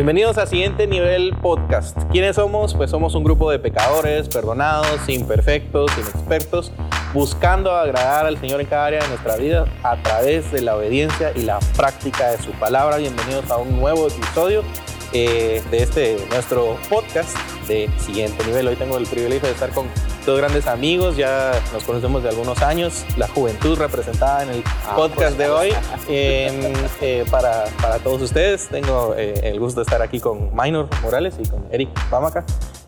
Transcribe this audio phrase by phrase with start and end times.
[0.00, 1.94] Bienvenidos a Siguiente Nivel Podcast.
[2.10, 2.72] ¿Quiénes somos?
[2.72, 6.72] Pues somos un grupo de pecadores, perdonados, imperfectos, inexpertos,
[7.12, 11.32] buscando agradar al Señor en cada área de nuestra vida a través de la obediencia
[11.36, 12.96] y la práctica de su palabra.
[12.96, 14.64] Bienvenidos a un nuevo episodio
[15.12, 17.36] eh, de este nuestro podcast
[17.68, 18.68] de Siguiente Nivel.
[18.68, 19.86] Hoy tengo el privilegio de estar con
[20.26, 24.94] dos grandes amigos, ya nos conocemos de algunos años, la juventud representada en el Ah,
[24.96, 25.72] podcast de pues, hoy.
[26.08, 30.88] Em, eh, para, para todos ustedes, tengo eh, el gusto de estar aquí con Minor
[31.02, 32.44] Morales y con Eric Bamaca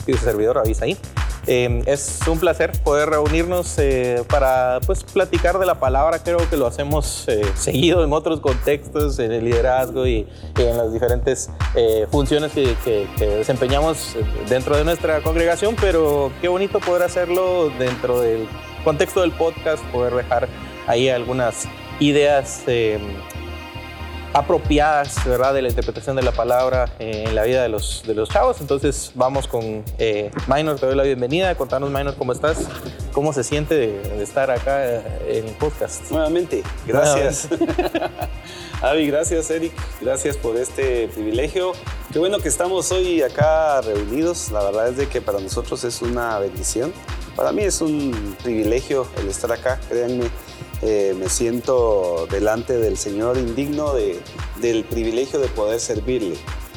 [0.07, 0.97] y su servidor Avisaí.
[1.47, 6.21] Eh, es un placer poder reunirnos eh, para pues, platicar de la palabra.
[6.21, 10.93] Creo que lo hacemos eh, seguido en otros contextos, en el liderazgo y, en las
[10.93, 12.77] diferentes eh, funciones que,
[13.19, 14.17] desempeñamos
[14.49, 18.47] dentro de nuestra congregación, pero qué bonito poder hacerlo dentro del
[18.85, 20.49] contexto del podcast, poder dejar
[20.87, 21.69] ahí algunas
[22.01, 22.99] ideas eh,
[24.33, 25.55] apropiadas, ¿verdad?
[25.55, 28.61] De la interpretación de la palabra eh, en la vida de los, de los chavos.
[28.61, 31.55] Entonces vamos con eh, Minor, te doy la bienvenida.
[31.55, 32.67] Contanos, Minor, ¿cómo estás?
[33.13, 36.11] ¿Cómo se siente de, de estar acá eh, en el podcast?
[36.11, 37.49] Nuevamente, gracias.
[38.83, 41.73] Avi, gracias Eric, gracias por este privilegio.
[42.13, 44.51] Qué bueno que estamos hoy acá reunidos.
[44.51, 46.93] La verdad es de que para nosotros es una bendición.
[47.37, 50.25] Para mí es un privilegio el estar acá, créanme.
[50.83, 54.21] Eh, me siento delante del Señor indigno de-
[54.61, 56.35] del privilegio de poder servirle.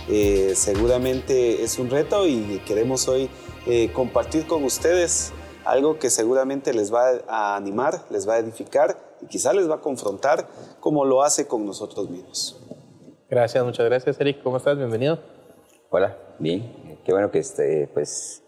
[0.07, 3.29] Eh, seguramente es un reto y queremos hoy
[3.65, 9.17] eh, compartir con ustedes algo que seguramente les va a animar, les va a edificar
[9.23, 10.47] y quizá les va a confrontar
[10.79, 12.61] como lo hace con nosotros mismos.
[13.27, 14.43] Gracias, muchas gracias, Eric.
[14.43, 14.77] ¿Cómo estás?
[14.77, 15.17] Bienvenido.
[15.89, 16.99] Hola, bien.
[17.03, 18.43] Qué bueno que este, pues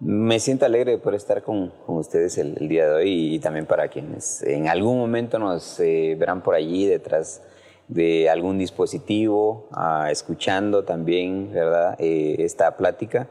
[0.00, 3.66] me siento alegre por estar con, con ustedes el, el día de hoy y, también
[3.66, 7.42] para quienes en algún momento nos eh, verán por allí detrás
[7.88, 11.96] de algún dispositivo, ah, escuchando también, ¿verdad?
[11.98, 13.28] Eh, esta plática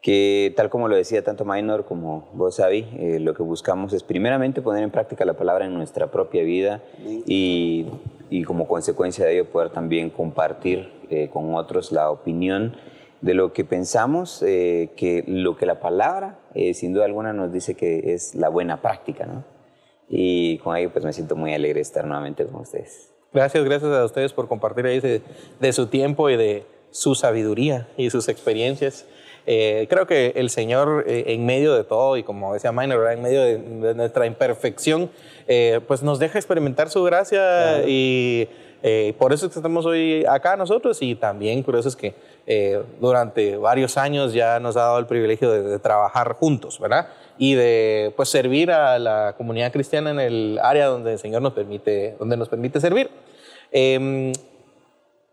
[0.00, 4.02] que tal como lo decía tanto Minor como vos, Avi, eh, lo que buscamos es
[4.02, 6.82] primeramente poner en práctica la palabra en nuestra propia vida
[7.26, 7.86] y,
[8.30, 12.76] y como consecuencia de ello poder también compartir eh, con otros la opinión
[13.20, 17.52] de lo que pensamos, eh, que lo que la palabra eh, sin duda alguna nos
[17.52, 19.44] dice que es la buena práctica, ¿no?
[20.08, 23.12] Y con ello pues me siento muy alegre de estar nuevamente con ustedes.
[23.32, 25.20] Gracias, gracias a ustedes por compartir ahí de,
[25.60, 29.06] de su tiempo y de su sabiduría y sus experiencias.
[29.46, 33.14] Eh, creo que el Señor, en medio de todo, y como decía Minor, ¿verdad?
[33.14, 35.10] en medio de, de nuestra imperfección,
[35.86, 38.48] pues nos deja experimentar su gracia y
[38.82, 42.14] eh, por eso es que estamos hoy acá nosotros y también por eso es que
[42.50, 47.08] eh, durante varios años ya nos ha dado el privilegio de, de trabajar juntos, ¿verdad?
[47.36, 51.52] Y de pues servir a la comunidad cristiana en el área donde el Señor nos
[51.52, 53.10] permite, donde nos permite servir.
[53.70, 54.32] Em,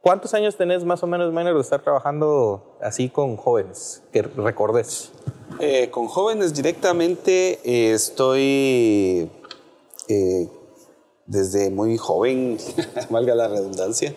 [0.02, 5.12] ¿Cuántos años tenés más o menos, Minor, de estar trabajando así con jóvenes que recordes?
[5.60, 9.32] Eh, con jóvenes directamente eh, estoy
[10.08, 10.48] eh,
[11.26, 12.58] desde muy joven,
[13.10, 14.14] valga la redundancia.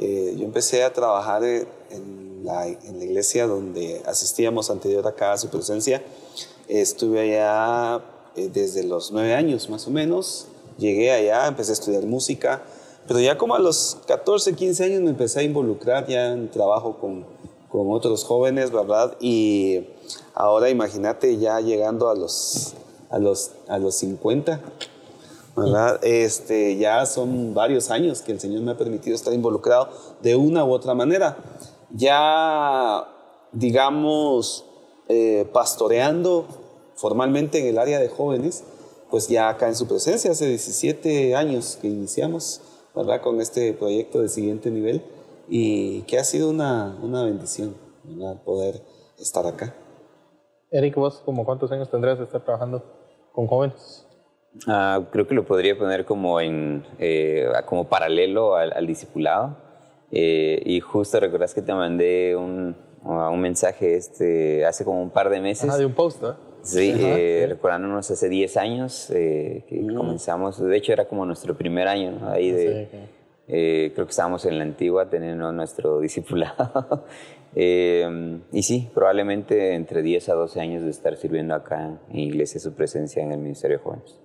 [0.00, 5.48] Eh, yo empecé a trabajar eh, en la, iglesia donde asistíamos anterior acá a su
[5.48, 6.02] presencia.
[6.68, 8.04] Estuve allá
[8.36, 10.46] eh, desde los nueve años más o menos.
[10.78, 12.62] Llegué allá, empecé a estudiar música,
[13.08, 16.98] pero ya como a los 14, 15 años me empecé a involucrar ya en trabajo
[17.00, 17.26] con,
[17.68, 19.16] con otros jóvenes, ¿verdad?
[19.20, 19.88] Y
[20.34, 22.74] ahora imagínate ya llegando a los,
[23.10, 24.60] a los, a los 50,
[25.58, 26.00] ¿verdad?
[26.02, 29.88] Este, ya son varios años que el Señor me ha permitido estar involucrado
[30.22, 31.36] de una u otra manera.
[31.90, 33.06] Ya,
[33.52, 34.64] digamos,
[35.08, 36.46] eh, pastoreando
[36.94, 38.64] formalmente en el área de jóvenes,
[39.10, 42.60] pues ya acá en su presencia, hace 17 años que iniciamos,
[42.94, 43.22] ¿verdad?
[43.22, 45.02] Con este proyecto de siguiente nivel
[45.48, 48.42] y que ha sido una, una bendición, ¿verdad?
[48.42, 48.82] Poder
[49.18, 49.74] estar acá.
[50.70, 52.82] Eric, vos, como cuántos años tendrás de estar trabajando
[53.32, 54.07] con jóvenes?
[54.66, 59.56] Ah, creo que lo podría poner como, en, eh, como paralelo al, al discipulado.
[60.10, 62.74] Eh, y justo recordás que te mandé un,
[63.04, 65.70] uh, un mensaje este, hace como un par de meses.
[65.70, 66.36] Ah, de un post, ¿no?
[66.62, 67.46] Sí, Ajá, eh, sí.
[67.46, 70.58] recordándonos hace 10 años eh, que comenzamos.
[70.58, 72.30] De hecho, era como nuestro primer año ¿no?
[72.30, 72.84] ahí de.
[72.86, 72.98] Sí, sí.
[73.48, 77.04] eh, creo que estábamos en la antigua teniendo nuestro discipulado.
[77.54, 82.60] Eh, y sí, probablemente entre 10 a 12 años de estar sirviendo acá en Iglesia
[82.60, 84.20] su presencia en el Ministerio de Jóvenes.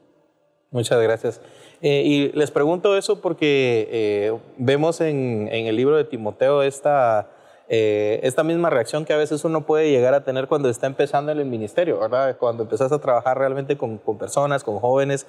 [0.73, 1.39] Muchas gracias.
[1.81, 7.29] Eh, y les pregunto eso porque eh, vemos en, en el libro de Timoteo esta,
[7.69, 11.31] eh, esta misma reacción que a veces uno puede llegar a tener cuando está empezando
[11.31, 12.37] en el ministerio, ¿verdad?
[12.37, 15.27] Cuando empezás a trabajar realmente con, con personas, con jóvenes,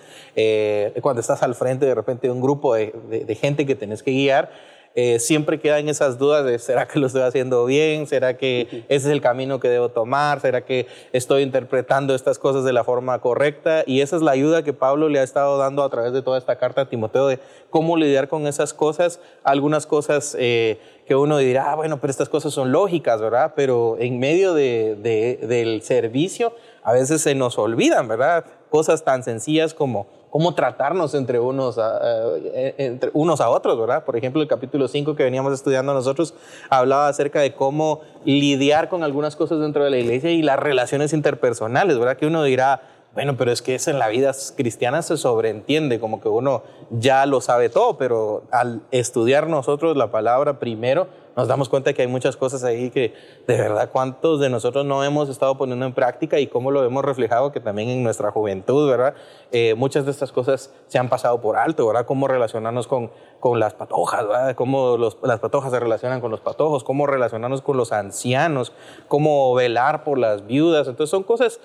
[1.03, 4.03] cuando estás al frente de repente de un grupo de, de- de gente que tenés
[4.03, 4.51] que guiar.
[4.97, 8.07] Eh, siempre quedan esas dudas de, ¿será que lo estoy haciendo bien?
[8.07, 10.41] ¿Será que ese es el camino que debo tomar?
[10.41, 13.83] ¿Será que estoy interpretando estas cosas de la forma correcta?
[13.87, 16.39] Y esa es la ayuda que Pablo le ha estado dando a través de toda
[16.39, 19.19] esta carta a Timoteo de cómo lidiar con esas cosas.
[19.43, 23.55] Algunas cosas eh, que uno dirá, ah, bueno, pero estas cosas son lógicas, ¿verdad?
[23.57, 26.55] Pero en medio del servicio
[26.85, 28.45] a veces se nos olvidan, ¿verdad?
[28.71, 32.01] Cosas tan sencillas como cómo tratarnos entre unos, a,
[32.43, 34.05] eh, entre unos a otros, ¿verdad?
[34.05, 36.35] Por ejemplo, el capítulo 5 que veníamos estudiando nosotros
[36.71, 41.13] hablaba acerca de cómo lidiar con algunas cosas dentro de la iglesia y las relaciones
[41.13, 42.17] interpersonales, ¿verdad?
[42.17, 42.83] Que uno dirá,
[43.15, 47.27] bueno, pero es que eso en la vida cristiana se sobreentiende, como que uno ya
[47.27, 52.09] lo sabe todo, pero al estudiar nosotros la palabra primero, nos damos cuenta que hay
[52.09, 53.15] muchas cosas ahí que
[53.47, 57.05] de verdad cuántos de nosotros no hemos estado poniendo en práctica y cómo lo hemos
[57.05, 59.15] reflejado que también en nuestra juventud, ¿verdad?
[59.53, 62.07] Eh, muchas de estas cosas se han pasado por alto, ¿verdad?
[62.07, 63.11] Cómo relacionarnos con,
[63.41, 64.55] con las patojas, ¿verdad?
[64.55, 68.73] Cómo los, las patojas se relacionan con los patojos, cómo relacionarnos con los ancianos,
[69.09, 70.89] cómo velar por las viudas.
[70.89, 71.61] Entonces son cosas,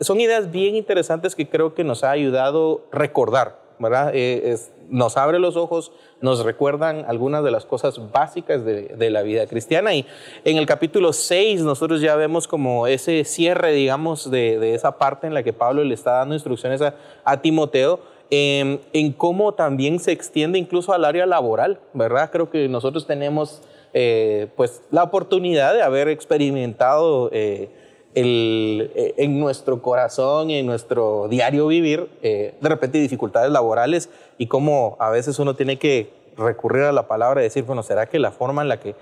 [0.00, 4.10] son ideas bien interesantes que creo que nos ha ayudado recordar, ¿verdad?
[4.14, 9.22] Eh, es, nos abre los ojos, nos recuerdan algunas de las cosas básicas de, la
[9.22, 9.94] vida cristiana.
[9.94, 10.06] Y
[10.44, 15.34] en el capítulo 6 nosotros ya vemos como ese cierre, digamos, de, esa parte en
[15.34, 18.00] la que Pablo le está dando instrucciones a, Timoteo.
[18.28, 22.30] Em, en cómo también se extiende incluso al área laboral, ¿verdad?
[22.32, 23.62] Creo que nosotros tenemos
[23.98, 27.70] eh, pues la oportunidad de haber experimentado eh,
[28.18, 34.08] eh, en nuestro corazón en nuestro diario vivir, eh, de repente dificultades laborales
[34.38, 38.06] y cómo a veces uno tiene que recurrir a la palabra y decir, bueno, ¿será
[38.06, 38.94] que la forma en la que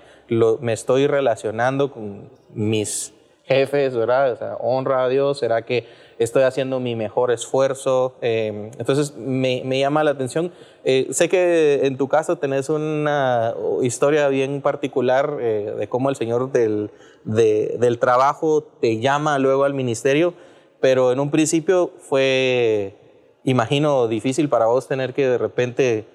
[0.59, 3.13] me estoy relacionando con mis
[3.47, 4.31] jefes, ¿verdad?
[4.31, 5.87] O sea, honra a Dios, ¿será que
[6.19, 8.15] estoy haciendo mi mejor esfuerzo?
[8.21, 10.51] Eh, entonces me, llama la atención.
[10.83, 16.89] sé que en tu caso tenés una historia bien particular de cómo el Señor del
[17.25, 20.35] del trabajo te llama luego al ministerio,
[20.79, 22.95] pero en un principio fue,
[23.43, 26.05] imagino, difícil para vos tener que de repente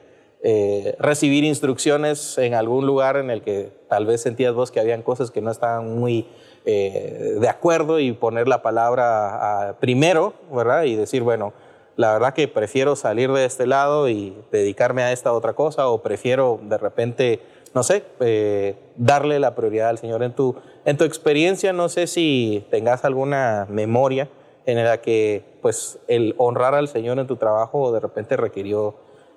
[0.42, 5.02] eh, recibir instrucciones en algún lugar en el que tal vez sentías vos que habían
[5.02, 6.28] cosas que no estaban muy
[6.64, 10.84] eh, de acuerdo y poner la palabra primero, ¿verdad?
[10.84, 11.52] Y decir, bueno,
[11.96, 16.02] la verdad que prefiero salir de este lado y dedicarme a esta otra cosa o
[16.02, 17.40] prefiero de repente
[17.74, 20.22] no sé, eh, darle la prioridad al Señor.
[20.22, 24.28] En tu, en tu experiencia, no sé si tengas alguna memoria
[24.66, 28.94] en la que pues, el honrar al Señor en tu trabajo de repente requirió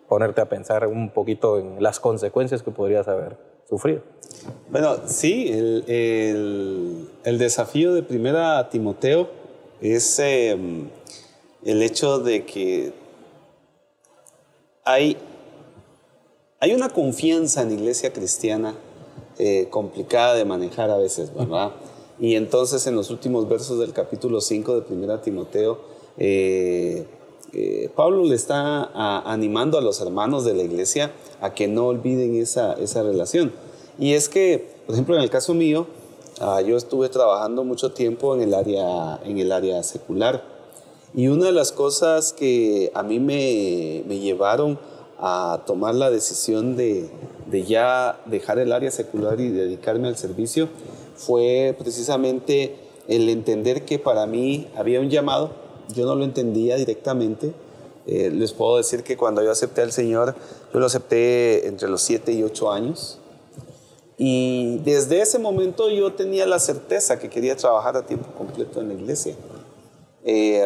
[0.07, 3.37] ponerte a pensar un poquito en las consecuencias que podrías haber
[4.69, 9.29] Bueno, sí, el, desafío de primera Timoteo
[9.81, 10.89] es em,
[11.63, 12.93] el hecho de que
[14.83, 15.17] hay
[16.63, 18.73] hay una confianza en la iglesia cristiana
[19.37, 21.73] eh, complicada de manejar a veces, ¿verdad?
[22.21, 25.81] Y entonces en los últimos versos del capítulo 5 de 1 Timoteo,
[26.17, 27.05] eh,
[27.53, 28.89] eh, Pablo le está
[29.31, 31.11] animando a los hermanos de la iglesia
[31.41, 33.51] a que no olviden esa, esa relación.
[33.99, 35.85] Y es que, por ejemplo, en el caso mío,
[36.39, 40.43] ah, yo estuve trabajando mucho tiempo en el, área, en el área secular.
[41.13, 44.79] Y una de las cosas que a mí me, me llevaron
[45.19, 47.09] a tomar la decisión de,
[47.45, 50.69] de, ya dejar el área secular y dedicarme al servicio
[51.15, 52.75] fue precisamente
[53.07, 55.51] el entender que para mí había un llamado,
[55.93, 57.53] yo no lo entendía directamente.
[58.05, 60.35] Eh, les puedo decir que cuando yo acepté al Señor,
[60.73, 63.19] yo lo acepté entre los 7 y 8 años.
[64.17, 68.89] Y desde ese momento yo tenía la certeza que quería trabajar a tiempo completo en
[68.89, 69.35] la iglesia.
[70.25, 70.63] Eh,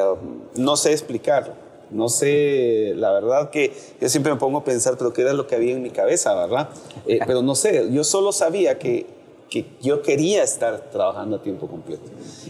[0.56, 5.14] no sé explicarlo no sé, la verdad que yo siempre me pongo a pensar, pero
[5.14, 6.70] qué era lo que había en mi cabeza, ¿verdad?
[7.06, 9.06] Eh, pero no sé, yo solo sabía que,
[9.50, 12.04] que yo quería estar trabajando a tiempo completo.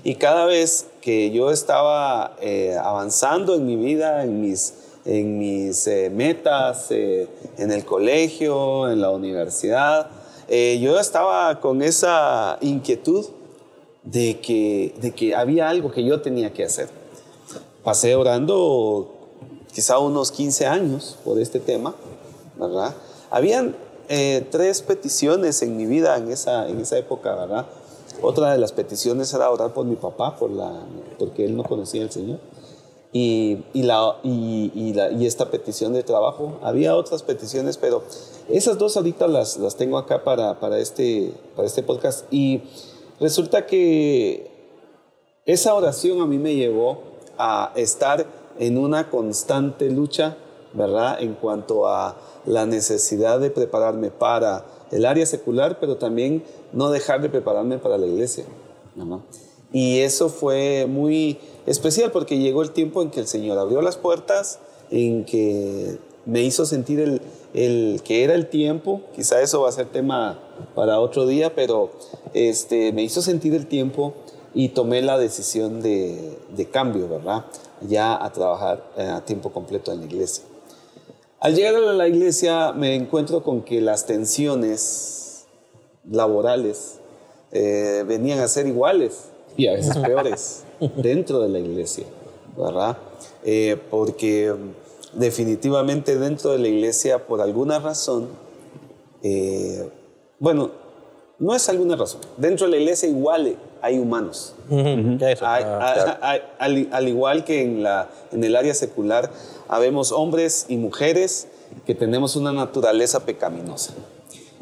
[0.04, 4.74] Y cada vez que yo estaba eh, avanzando en mi vida, en mis,
[5.06, 10.10] en mis eh, metas, en el colegio, en la universidad,
[10.50, 13.26] yo estaba con esa inquietud
[14.12, 16.90] de que, de que había algo que yo tenía que hacer.
[17.84, 19.18] Pasé orando
[19.74, 21.94] quizá unos 15 años por este tema,
[22.58, 22.96] ¿verdad?
[23.30, 23.76] Habían
[24.10, 27.66] eh, tres peticiones en mi vida en esa, en esa época, ¿verdad?
[28.22, 30.72] Otra de las peticiones era orar por mi papá, por la,
[31.20, 32.40] porque él no conocía al Señor.
[33.14, 36.60] Y, y, la, y, la, y, esta petición de trabajo.
[36.62, 38.04] Había otras peticiones, pero
[38.50, 42.26] esas dos ahorita las, las tengo acá para, para, este, para este podcast.
[42.32, 42.64] Y
[43.20, 44.52] resulta que
[45.46, 47.04] esa oración a mí me llevó
[47.38, 48.26] a estar
[48.60, 50.38] en una constante lucha
[50.74, 51.22] ¿verdad?
[51.22, 56.44] En cuanto a la necesidad de prepararme para el área secular, pero también
[56.74, 58.46] no dejar de prepararme para la iglesia.
[59.74, 63.98] Y eso fue muy especial porque llegó el tiempo en que el Señor abrió las
[63.98, 64.60] puertas,
[64.90, 67.22] en que me hizo sentir el,
[67.54, 70.40] el que era el tiempo, quizá eso va a ser tema
[70.76, 71.92] para otro día, pero
[72.34, 74.14] este, me hizo sentir el tiempo
[74.54, 77.46] y tomé la decisión de, de cambio, ¿verdad?
[77.82, 80.44] Ya a trabajar eh, a tiempo completo en la iglesia.
[81.40, 85.46] Al llegar a la iglesia me encuentro con que las tensiones
[86.10, 87.00] laborales
[87.52, 90.64] eh, venían a ser iguales y a veces peores
[90.98, 92.06] dentro de la iglesia,
[92.58, 92.98] ¿verdad?
[93.44, 94.54] Eh, porque
[95.14, 98.30] definitivamente dentro de la iglesia, por alguna razón,
[99.22, 99.88] eh,
[100.40, 100.72] bueno,
[101.38, 104.56] no es alguna razón, dentro de la iglesia igual hay humanos.
[105.42, 109.30] al, igual que en, la, en el área secular,
[109.68, 111.48] habemos hombres y mujeres
[111.86, 113.94] que tenemos una naturaleza pecaminosa.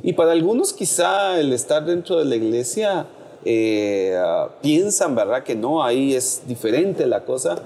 [0.03, 3.07] Y para algunos quizá el estar dentro de la iglesia
[3.43, 4.17] eh,
[4.61, 5.43] piensan, ¿verdad?
[5.43, 7.59] Que no, ahí es diferente la cosa.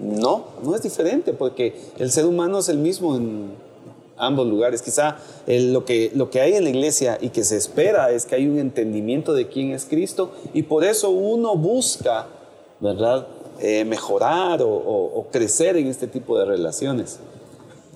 [0.00, 3.52] No, no es diferente porque el ser humano es el mismo en
[4.16, 4.82] ambos lugares.
[4.82, 8.34] Quizá lo, que, lo que hay en la iglesia y que se espera es que
[8.34, 12.26] hay un entendimiento de quién es Cristo y por eso uno busca,
[12.80, 13.26] ¿verdad?
[13.64, 17.20] Eh, mejorar o, crecer en este tipo de relaciones.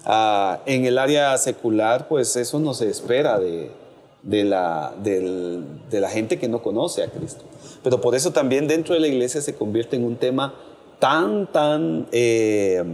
[0.04, 3.72] Ah, en el área secular, pues eso no se espera de,
[4.22, 7.42] de, la, de la gente que no conoce a Cristo.
[7.82, 10.54] Pero por eso también dentro de la iglesia se convierte en un tema
[11.00, 12.84] tan, tan, eh,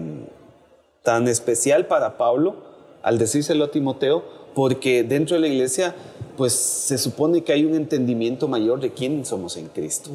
[1.03, 2.55] tan especial para Pablo
[3.03, 4.25] al decírselo a Timoteo,
[4.55, 5.95] porque dentro de la iglesia
[6.39, 10.11] pues se supone que hay un entendimiento mayor de quién somos en Cristo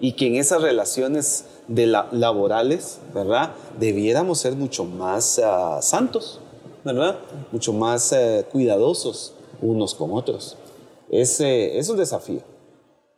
[0.00, 3.52] y que en esas relaciones de laborales, ¿verdad?
[3.78, 6.40] Debiéramos ser mucho más ah, santos,
[6.84, 7.18] ¿verdad?
[7.52, 10.56] Mucho más eh, cuidadosos unos con otros.
[11.10, 12.40] Ese es un desafío.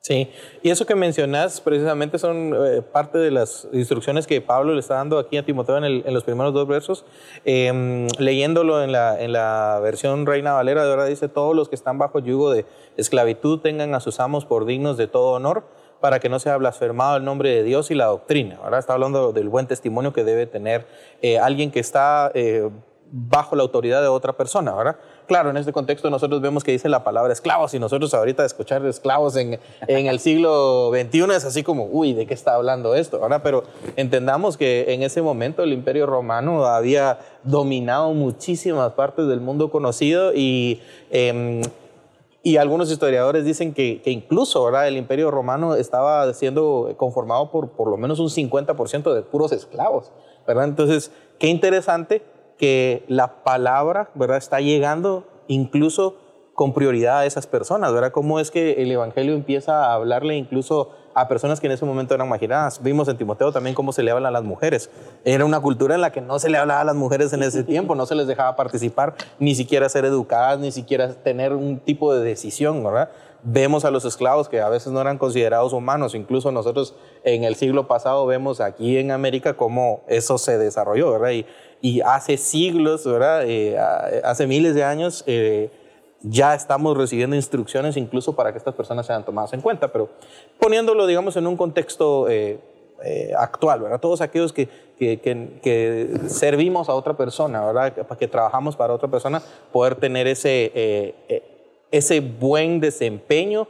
[0.02, 0.30] Sí,
[0.62, 4.94] y eso que mencionas precisamente son eh, parte de las instrucciones que Pablo le está
[4.94, 7.04] dando aquí a Timoteo en, los primeros dos versos.
[7.44, 11.74] Em, leyéndolo en la, en la versión Reina Valera, de verdad dice, todos los que
[11.74, 12.64] están bajo yugo de
[12.96, 15.64] esclavitud tengan a sus amos por dignos de todo honor
[16.00, 18.58] para que no sea blasfemado el nombre de Dios y la doctrina.
[18.62, 20.86] Ahora está hablando del buen testimonio que debe tener
[21.22, 22.68] eh, alguien que está eh,
[23.12, 24.96] bajo la autoridad de otra persona, ¿verdad?
[25.26, 28.84] Claro, en este contexto nosotros vemos que dice la palabra esclavos y nosotros ahorita escuchar
[28.86, 33.20] esclavos en, en el siglo XXI es así como, uy, ¿de qué está hablando esto?
[33.20, 33.40] ¿verdad?
[33.42, 33.64] Pero
[33.96, 40.32] entendamos que en ese momento el imperio romano había dominado muchísimas partes del mundo conocido
[40.34, 40.80] y...
[41.10, 41.62] Em,
[42.42, 44.88] y algunos historiadores dicen que, que, incluso ¿verdad?
[44.88, 50.10] el imperio romano estaba siendo conformado por por lo menos un 50% de puros esclavos.
[50.46, 50.64] ¿verdad?
[50.64, 52.22] Entonces, qué interesante
[52.56, 54.36] que la palabra, ¿verdad?
[54.36, 56.16] Está llegando incluso
[56.54, 58.12] con prioridad a esas personas, ¿verdad?
[58.12, 62.14] Cómo es que el Evangelio empieza a hablarle incluso a personas que en ese momento
[62.14, 62.82] eran marginadas.
[62.82, 64.90] Vimos en Timoteo también cómo se le habla a las mujeres.
[65.24, 67.64] Era una cultura en la que no se le hablaba a las mujeres en ese
[67.64, 72.14] tiempo, no se les dejaba participar, ni siquiera ser educadas, ni siquiera tener un tipo
[72.14, 73.10] de decisión, ¿verdad?
[73.42, 77.56] Vemos a los esclavos que a veces no eran considerados humanos, incluso nosotros en el
[77.56, 81.44] siglo pasado vemos aquí en América cómo eso se desarrolló, ¿verdad?
[81.82, 83.44] Y, hace siglos, ¿verdad?
[83.46, 83.78] Eh,
[84.22, 85.70] hace miles de años, eh,
[86.22, 90.10] ya estamos recibiendo instrucciones incluso para que estas personas sean tomadas en cuenta, pero
[90.58, 92.58] poniéndolo, digamos, en un contexto eh,
[93.36, 94.00] actual, ¿verdad?
[94.00, 98.06] Todos aquellos que, que, que, servimos a otra persona, ¿verdad?
[98.18, 101.14] Que trabajamos para otra persona, poder tener ese,
[101.90, 103.66] ese buen desempeño,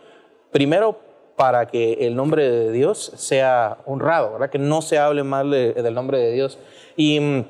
[0.51, 0.99] primero
[1.41, 4.51] para que el nombre de Dios sea honrado, ¿verdad?
[4.51, 6.59] Que no se hable mal del nombre de Dios.
[6.97, 7.45] Y mm,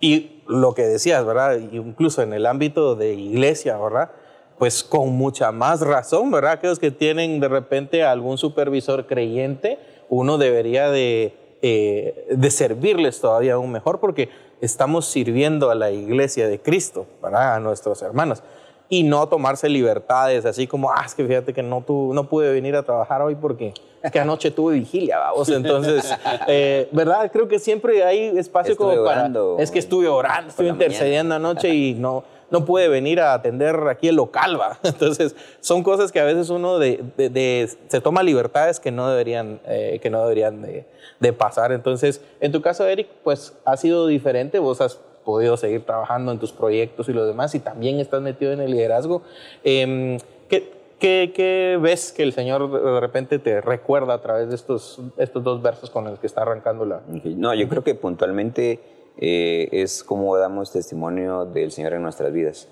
[0.00, 1.58] y lo que decías, ¿verdad?
[1.72, 4.10] Incluso en el ámbito de iglesia, ¿verdad?
[4.58, 6.52] Pues con mucha más razón, ¿verdad?
[6.52, 9.78] Aquellos que tienen de repente algún supervisor creyente,
[10.08, 16.48] uno debería de, eh, de servirles todavía aún mejor porque estamos sirviendo a la iglesia
[16.48, 17.54] de Cristo, ¿verdad?
[17.54, 18.42] A nuestros hermanos
[18.88, 22.52] y no tomarse libertades, así como, ah, es que fíjate que no, tu, no pude
[22.52, 25.48] venir a trabajar hoy porque es que anoche tuve vigilia, vamos.
[25.50, 26.14] Entonces,
[26.46, 27.30] eh, ¿verdad?
[27.30, 29.30] Creo que siempre hay espacio como para...
[29.58, 34.08] es que estuve orando, estuve intercediendo anoche y no, no pude venir a atender aquí
[34.08, 34.78] el local, va.
[34.82, 39.60] Entonces, son cosas que a veces uno de, de, se toma libertades que no deberían,
[39.66, 40.86] eh, que no deberían de,
[41.20, 41.72] de pasar.
[41.72, 44.58] Entonces, en tu caso, Eric, pues ha sido diferente.
[44.60, 48.50] Vos has podido seguir trabajando en tus proyectos y lo demás, y también estás metido
[48.50, 49.20] en el liderazgo.
[49.62, 50.16] Em,
[50.48, 55.44] ¿qué, qué, ves que el Señor de repente te recuerda a través de estos, estos
[55.44, 57.02] dos versos con los que está arrancando la...
[57.06, 58.80] No, yo creo que puntualmente
[59.18, 62.66] eh, es cómo damos testimonio del Señor en nuestras vidas.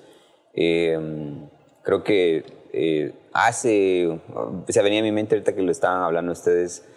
[0.54, 0.98] Eh,
[1.82, 4.18] creo que eh, hace,
[4.66, 6.88] se venía a mi mente ahorita que lo estaban hablando ustedes,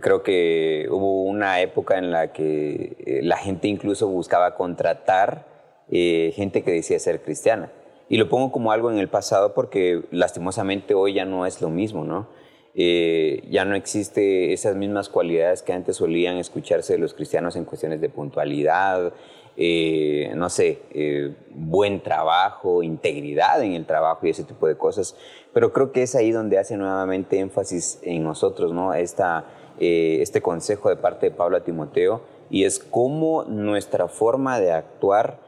[0.00, 5.46] creo que hubo una época en la que la gente incluso buscaba contratar
[5.90, 7.72] gente que decía ser cristiana.
[8.10, 11.70] Y lo pongo como algo en el pasado porque lastimosamente hoy ya no es lo
[11.70, 12.28] mismo, ¿no?
[12.74, 17.64] Eh, ya no existe esas mismas cualidades que antes solían escucharse de los cristianos en
[17.64, 19.12] cuestiones de puntualidad,
[19.56, 25.16] eh, no sé, eh, buen trabajo, integridad en el trabajo y ese tipo de cosas.
[25.52, 28.94] Pero creo que es ahí donde hace nuevamente énfasis en nosotros, ¿no?
[28.94, 29.44] Esta,
[29.80, 32.20] este consejo de parte de Pablo a Timoteo
[32.50, 35.38] y es cómo nuestra forma de actuar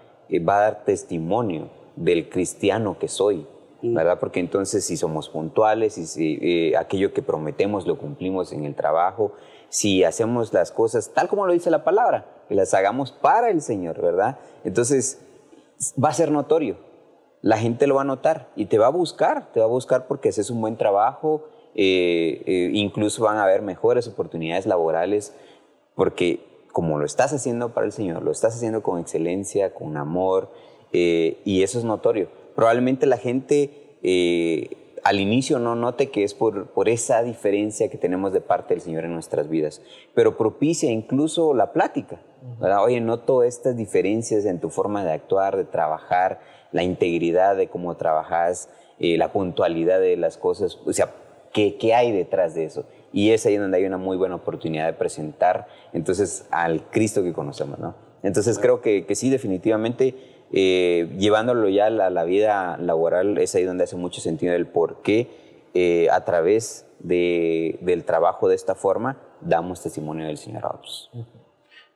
[0.41, 3.47] va a dar testimonio del cristiano que soy,
[3.83, 4.19] ¿verdad?
[4.19, 8.75] Porque entonces si somos puntuales, y si eh, aquello que prometemos lo cumplimos en el
[8.75, 9.33] trabajo,
[9.69, 13.61] si hacemos las cosas tal como lo dice la palabra, que las hagamos para el
[13.61, 14.39] Señor, ¿verdad?
[14.65, 15.21] Entonces
[16.03, 16.77] va a ser notorio,
[17.41, 20.07] la gente lo va a notar y te va a buscar, te va a buscar
[20.07, 25.35] porque haces un buen trabajo, eh, eh, incluso van a haber mejores oportunidades laborales
[25.95, 26.41] porque
[26.73, 30.51] como lo estás haciendo para el Señor, lo estás haciendo con excelencia, con amor,
[30.93, 32.29] eh, y eso es notorio.
[32.55, 34.71] Probablemente la gente eh,
[35.05, 38.83] al inicio no note que es por, por esa diferencia que tenemos de parte del
[38.83, 39.83] Señor en nuestras vidas,
[40.15, 42.21] pero propicia incluso la plática.
[42.81, 46.41] Oye, noto estas diferencias en tu forma de actuar, de trabajar,
[46.73, 51.13] la integridad de cómo trabajas, eh, la puntualidad de las cosas, o sea,
[51.53, 52.85] ¿qué, ¿qué hay detrás de eso?
[53.13, 57.33] Y es ahí donde hay una muy buena oportunidad de presentar entonces al Cristo que
[57.33, 57.95] conocemos, ¿no?
[58.23, 60.15] Entonces creo que, que sí, definitivamente
[60.53, 65.01] eh, llevándolo ya a la, vida laboral, es ahí donde hace mucho sentido el por
[65.01, 65.31] qué
[65.73, 71.11] eh, a través del trabajo de esta forma damos testimonio del Señor a otros.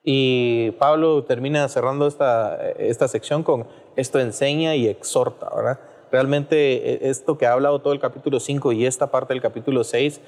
[0.02, 5.80] Y Pablo termina cerrando esta, esta sección con esto enseña y exhorta, ¿verdad?
[6.16, 9.84] Realmente eh, esto que ha hablado todo el capítulo 5 y esta parte del capítulo
[9.84, 10.22] 6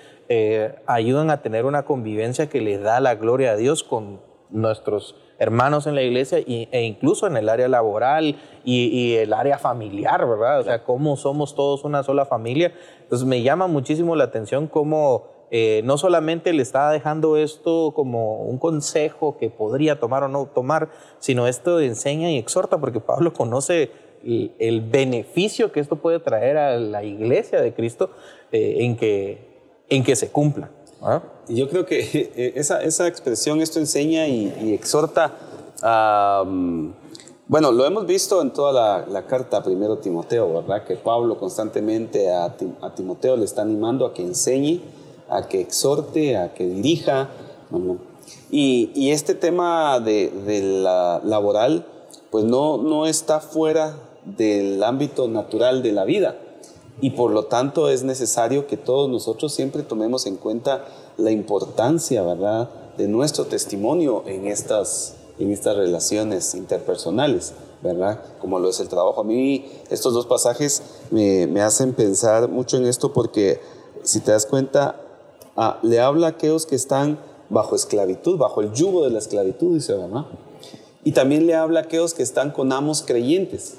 [0.85, 4.21] ayudan a tener una convivencia que le da la gloria a Dios con
[4.51, 10.29] nuestros hermanos en la iglesia e incluso en el área laboral y, el área familiar,
[10.29, 10.61] ¿verdad?
[10.61, 12.75] O sea, cómo somos todos una sola familia.
[13.01, 18.43] Entonces me llama muchísimo la atención cómo eh, no solamente le está dejando esto como
[18.43, 23.33] un consejo que podría tomar o no tomar, sino esto enseña y exhorta, porque Pablo
[23.33, 23.91] conoce
[24.25, 28.11] el, beneficio que esto puede traer a la iglesia de Cristo
[28.53, 29.39] eh, en, que,
[29.89, 30.71] en que se cumpla.
[31.03, 31.23] ¿Ah?
[31.49, 35.37] Yo creo que eh, esa, esa, expresión, esto enseña y, exhorta,
[37.47, 40.85] bueno, lo hemos visto en toda la, carta primero Timoteo, ¿verdad?
[40.85, 42.55] Que Pablo constantemente a,
[42.95, 44.83] Timoteo le está animando a que enseñe,
[45.31, 47.31] a que exhorte, a que dirija.
[48.51, 51.87] Y, y, este tema de, de, la laboral,
[52.31, 53.95] pues no, no está fuera
[54.37, 56.37] del ámbito natural de la vida
[57.01, 60.85] y por lo tanto es necesario que todos nosotros siempre tomemos en cuenta
[61.17, 68.21] la importancia, ¿verdad?, de nuestro testimonio en estas, en estas relaciones interpersonales, ¿verdad?
[68.41, 69.21] Como lo es el trabajo.
[69.21, 73.61] A mí estos dos pasajes me, me hacen pensar mucho en esto porque,
[74.03, 75.01] si te das cuenta,
[75.57, 79.75] ah, le habla a aquellos que están bajo esclavitud, bajo el yugo de la esclavitud,
[79.75, 80.27] dice, ¿verdad?
[81.05, 83.77] Y también le habla a aquellos que están con amos creyentes.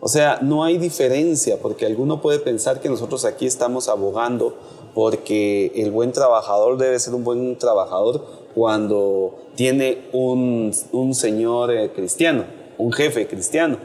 [0.00, 4.54] O sea, no hay diferencia, porque alguno puede pensar que nosotros aquí estamos abogando
[4.94, 10.72] porque el buen trabajador debe ser un buen trabajador cuando tiene un,
[11.12, 12.44] señor eh, cristiano,
[12.78, 13.76] un jefe cristiano.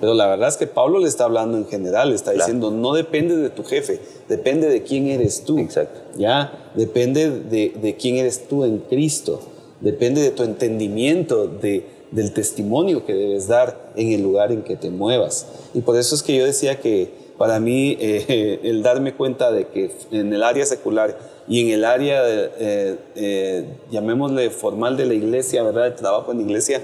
[0.00, 2.92] Pero la verdad es que Pablo le está hablando en general, le está diciendo, no
[2.92, 5.58] depende de tu jefe, depende de quién eres tú.
[5.58, 6.00] Exacto.
[6.18, 9.40] Ya, depende de, de quién eres tú en Cristo,
[9.80, 14.76] depende de tu entendimiento, de del testimonio que debes dar en el lugar en que
[14.76, 15.46] te muevas.
[15.74, 19.68] Y por eso es que yo decía que para mí eh, el darme cuenta de
[19.68, 21.16] que en el área secular
[21.48, 25.86] y en el área, eh, eh, llamémosle formal de la iglesia, ¿verdad?
[25.86, 26.82] El trabajo en la iglesia,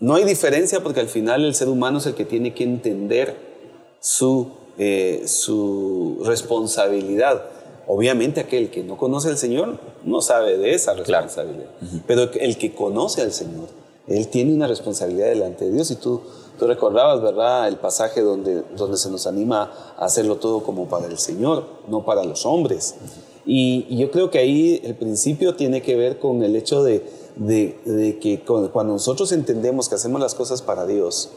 [0.00, 3.36] no hay diferencia porque al final el ser humano es el que tiene que entender
[4.00, 4.50] su,
[5.24, 7.53] su responsabilidad.
[7.86, 11.68] Obviamente aquel que no conoce al Señor no sabe de esa responsabilidad,
[12.06, 13.68] pero el que conoce al Señor,
[14.06, 15.90] él tiene una responsabilidad delante de Dios.
[15.90, 16.20] Y tú,
[16.58, 17.68] tú recordabas, ¿verdad?
[17.68, 22.04] El pasaje donde, donde se nos anima a hacerlo todo como para el Señor, no
[22.04, 22.94] para los hombres.
[23.46, 27.04] Y, yo creo que ahí el principio tiene que ver con el hecho de,
[27.36, 31.30] de, que cuando nosotros entendemos que hacemos las cosas para Dios,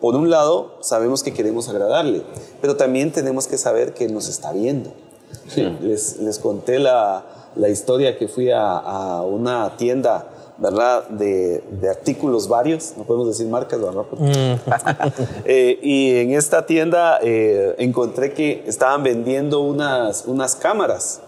[0.00, 2.22] por un lado sabemos que queremos agradarle,
[2.60, 4.92] pero también tenemos que saber que nos está viendo
[5.80, 7.24] les, les conté la,
[7.56, 10.26] la, historia que fui a, a, una tienda
[10.58, 11.08] ¿verdad?
[11.08, 14.04] De, de artículos varios, no podemos decir marcas, ¿verdad?
[15.44, 21.20] Eh, y en esta tienda eh, encontré que estaban vendiendo unas, unas cámaras.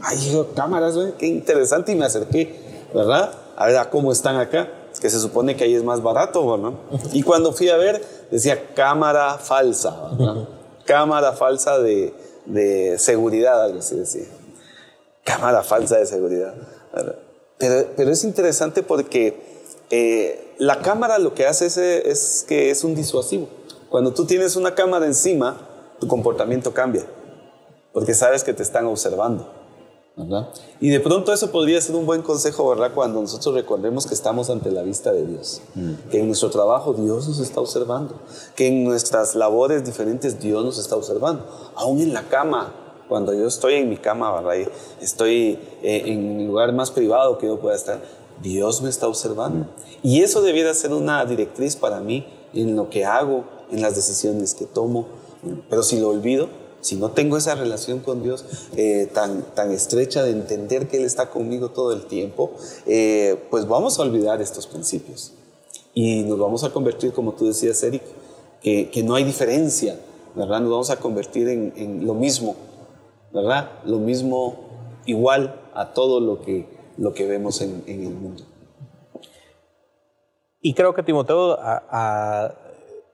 [0.00, 1.92] Ay, digo, cámaras, güey, qué interesante.
[1.92, 2.58] Y me acerqué,
[2.94, 3.32] ¿verdad?
[3.56, 4.68] A ver a cómo están acá.
[5.00, 6.74] Que se supone que ahí es más barato, ¿no?
[7.12, 10.48] Y cuando fui a ver, decía cámara falsa, ¿verdad?
[10.84, 12.12] Cámara falsa de,
[12.46, 14.26] de seguridad, algo así decía.
[15.24, 16.54] Cámara falsa de seguridad.
[17.58, 19.36] Pero, pero es interesante porque
[19.90, 23.48] eh, la cámara lo que hace es, es que es un disuasivo.
[23.88, 27.04] Cuando tú tienes una cámara encima, tu comportamiento cambia,
[27.92, 29.59] porque sabes que te están observando.
[30.16, 30.48] ¿Verdad?
[30.80, 32.92] Y de pronto eso podría ser un buen consejo, ¿verdad?
[32.94, 35.62] Cuando nosotros recordemos que estamos ante la vista de Dios,
[36.10, 38.14] que en nuestro trabajo Dios nos está observando,
[38.54, 41.46] que en nuestras labores diferentes Dios nos está observando,
[41.76, 42.74] aún en la cama,
[43.08, 44.70] cuando yo estoy en mi cama, ¿verdad?
[45.00, 48.00] Estoy eh, en un lugar más privado que yo pueda estar,
[48.42, 49.66] Dios me está observando.
[50.02, 54.54] Y eso debiera ser una directriz para mí en lo que hago, en las decisiones
[54.54, 55.06] que tomo.
[55.68, 56.48] Pero si lo olvido,
[56.80, 58.44] si no tengo esa relación con Dios
[58.76, 62.52] eh, tan, tan estrecha de entender que Él está conmigo todo el tiempo,
[62.86, 65.32] eh, pues vamos a olvidar estos principios.
[65.94, 68.02] Y nos vamos a convertir, como tú decías, Eric,
[68.62, 69.98] que, que no hay diferencia,
[70.34, 70.60] ¿verdad?
[70.60, 72.56] Nos vamos a convertir en, en lo mismo,
[73.32, 73.70] ¿verdad?
[73.84, 74.56] Lo mismo,
[75.06, 76.66] igual a todo lo que,
[76.96, 78.44] lo que vemos en, en el mundo.
[80.60, 82.54] Y creo que Timoteo a-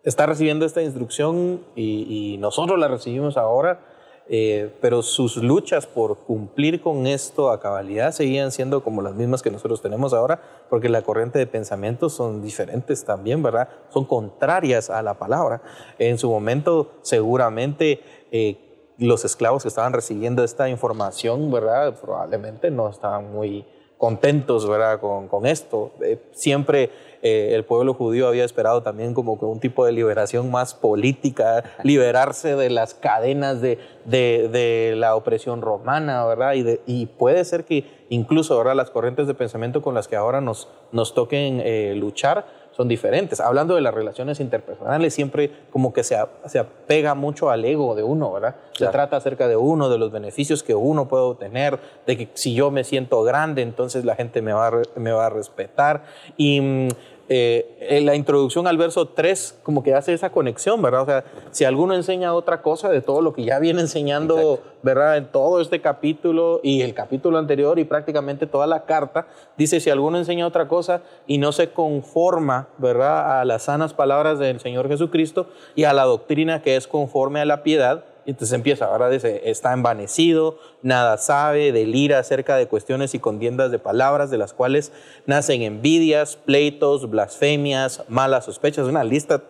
[0.07, 3.81] está recibiendo esta instrucción y, nosotros la recibimos ahora,
[4.29, 9.43] eh, pero sus luchas por cumplir con esto a cabalidad seguían siendo como las mismas
[9.43, 10.41] que nosotros tenemos ahora,
[10.71, 13.69] porque la corriente de pensamientos son diferentes también, ¿verdad?
[13.91, 15.61] Son contrarias a la palabra.
[15.99, 18.01] En su momento, seguramente...
[18.31, 18.63] eh,
[18.99, 21.95] los esclavos que estaban recibiendo esta información, ¿verdad?
[22.01, 23.67] Probablemente no estaban muy
[23.99, 25.01] contentos, ¿verdad?
[25.01, 25.93] Con, con esto.
[26.03, 26.91] Eh, siempre
[27.23, 31.65] eh, el pueblo judío había esperado también como que un tipo de liberación más política,
[31.83, 36.55] liberarse de las cadenas de, de, la opresión romana, ¿verdad?
[36.55, 38.75] Y, de- y puede ser que incluso, ¿verdad?
[38.75, 43.41] Las corrientes de pensamiento con las que ahora nos, nos toquen eh, luchar son diferentes.
[43.41, 48.03] Hablando de las relaciones interpersonales, siempre como que se, se apega mucho al ego de
[48.03, 48.57] uno, ¿verdad?
[48.73, 52.55] Se trata acerca de uno, de los beneficios que uno puede obtener, de que si
[52.55, 56.05] yo me siento grande, entonces la gente me va a, me va a respetar.
[56.37, 56.89] Y mm,
[57.29, 61.03] eh, en la introducción al verso 3 como que hace esa conexión, ¿verdad?
[61.03, 64.71] O sea, si alguno enseña otra cosa de todo lo que ya viene enseñando, Exacto.
[64.83, 65.17] ¿verdad?
[65.17, 69.91] En todo este capítulo y el capítulo anterior y prácticamente toda la carta, dice, si
[69.91, 73.41] alguno enseña otra cosa y no se conforma, ¿verdad?
[73.41, 77.45] A las sanas palabras del Señor Jesucristo y a la doctrina que es conforme a
[77.45, 83.15] la piedad, y entonces empieza, ahora dice, está envanecido, nada sabe, delira acerca de cuestiones
[83.15, 84.93] y contiendas de palabras, de las cuales
[85.27, 89.45] nacen envidias, pleitos, blasfemias, malas sospechas, una lista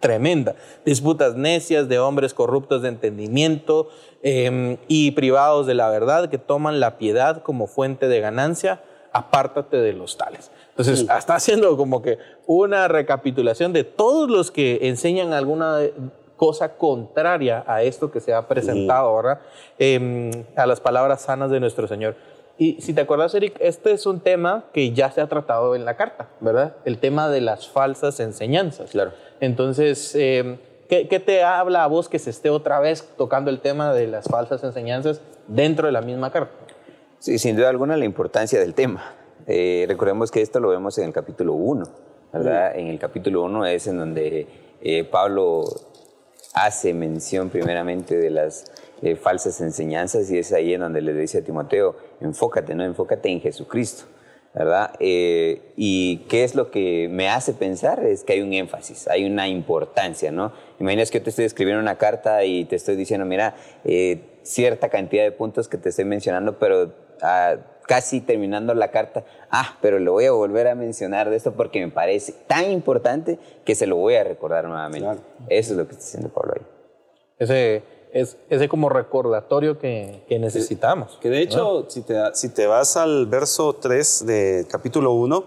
[0.00, 0.56] tremenda.
[0.86, 3.90] Disputas necias de hombres corruptos de entendimiento
[4.22, 8.82] eh, y privados de la verdad que toman la piedad como fuente de ganancia.
[9.12, 10.50] Apártate de los tales.
[10.70, 15.80] Entonces, está haciendo como que una recapitulación de todos los que enseñan alguna
[16.38, 19.42] cosa contraria a esto que se ha presentado ahora,
[19.78, 22.16] eh, a las palabras sanas de nuestro Señor.
[22.56, 25.84] Y si te acuerdas, Eric, este es un tema que ya se ha tratado en
[25.84, 26.76] la carta, ¿verdad?
[26.86, 28.90] El tema de las falsas enseñanzas.
[28.90, 29.12] Claro.
[29.40, 33.60] Entonces, eh, ¿qué, qué te habla a vos que se esté otra vez tocando el
[33.60, 36.52] tema de las falsas enseñanzas dentro de la misma carta?
[37.18, 39.14] Sí, sin duda alguna la importancia del tema.
[39.46, 41.84] Eh, recordemos que esto lo vemos en el capítulo 1,
[42.32, 42.76] ¿verdad?
[42.76, 44.46] En el capítulo 1 es en donde
[44.80, 45.64] eh, Pablo
[46.54, 48.64] hace mención primeramente de las
[49.02, 52.84] eh, falsas enseñanzas y es ahí en donde le dice a Timoteo, enfócate, ¿no?
[52.84, 54.04] Enfócate en Jesucristo,
[54.54, 54.92] ¿verdad?
[54.98, 59.24] Eh, y qué es lo que me hace pensar es que hay un énfasis, hay
[59.24, 60.52] una importancia, ¿no?
[60.80, 64.88] Imaginas que yo te estoy escribiendo una carta y te estoy diciendo, mira, eh, cierta
[64.88, 67.56] cantidad de puntos que te estoy mencionando, pero ah,
[67.88, 71.80] casi terminando la carta, ah, pero lo voy a volver a mencionar de esto porque
[71.84, 75.06] me parece tan importante que se lo voy a recordar nuevamente.
[75.06, 75.20] Claro.
[75.48, 76.62] Eso es lo que está haciendo Pablo ahí.
[77.38, 81.18] Ese, es, ese como recordatorio que, que necesitamos.
[81.22, 85.44] Que de hecho, si, te, si te vas al verso 3 de capítulo 1,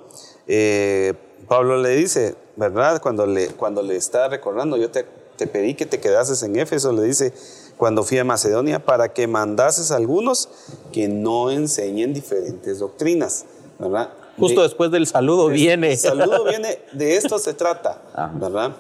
[0.48, 1.14] eh,
[1.48, 3.02] Pablo le dice, ¿verdad?
[3.04, 5.06] Cuando le, cuando le está recordando, yo te,
[5.38, 7.34] te pedí que te quedases en Éfeso, le dice,
[7.82, 10.50] cuando fui a Macedonia, para que mandases a algunos
[10.94, 13.46] que no enseñen diferentes doctrinas,
[13.80, 14.12] ¿verdad?
[14.38, 15.94] Justo De- después del saludo viene.
[15.94, 18.32] El saludo viene, de esto se trata, Ajá.
[18.36, 18.74] ¿verdad?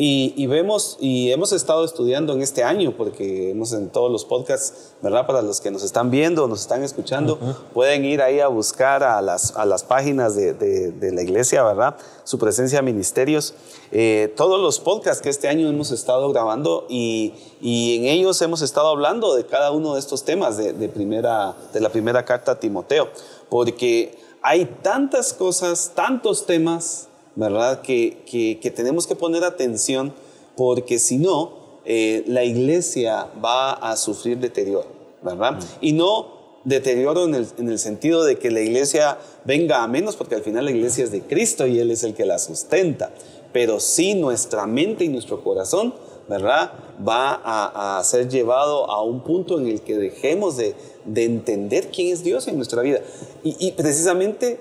[0.00, 4.24] Y, y, vemos y hemos estado estudiando en este año, porque hemos en todos los
[4.24, 5.26] podcasts, ¿verdad?
[5.26, 7.36] Para los que nos están viendo, nos están escuchando,
[7.74, 11.64] pueden ir ahí a buscar a las, a las páginas de, de, de la iglesia,
[11.64, 11.96] ¿verdad?
[12.22, 13.54] Su presencia ministerios.
[13.90, 18.62] Eh, todos los podcasts que este año hemos estado grabando y, y, en ellos hemos
[18.62, 22.52] estado hablando de cada uno de estos temas de, de, primera, de la primera carta
[22.52, 23.08] a Timoteo,
[23.48, 27.07] porque hay tantas cosas, tantos temas
[27.38, 27.82] ¿verdad?
[27.82, 30.12] Que, que, que tenemos que poner atención
[30.56, 31.52] porque si no,
[31.84, 34.88] eh, la iglesia va a sufrir deterioro,
[35.22, 35.52] ¿verdad?
[35.52, 35.64] Mm.
[35.80, 40.16] Y no deterioro en el, en el, sentido de que la iglesia venga a menos,
[40.16, 43.12] porque al final la iglesia es de Cristo y Él es el que la sustenta,
[43.52, 45.94] pero sí nuestra mente y nuestro corazón,
[46.28, 46.72] ¿verdad?
[47.06, 50.74] Va a, a ser llevado a un punto en el que dejemos de,
[51.04, 52.98] de entender quién es Dios en nuestra vida.
[53.44, 54.58] Y, y precisamente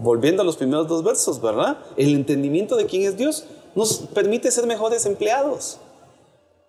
[0.00, 1.78] volviendo a los primeros dos versos, ¿verdad?
[1.96, 5.78] El entendimiento de quién es Dios nos permite ser mejores empleados.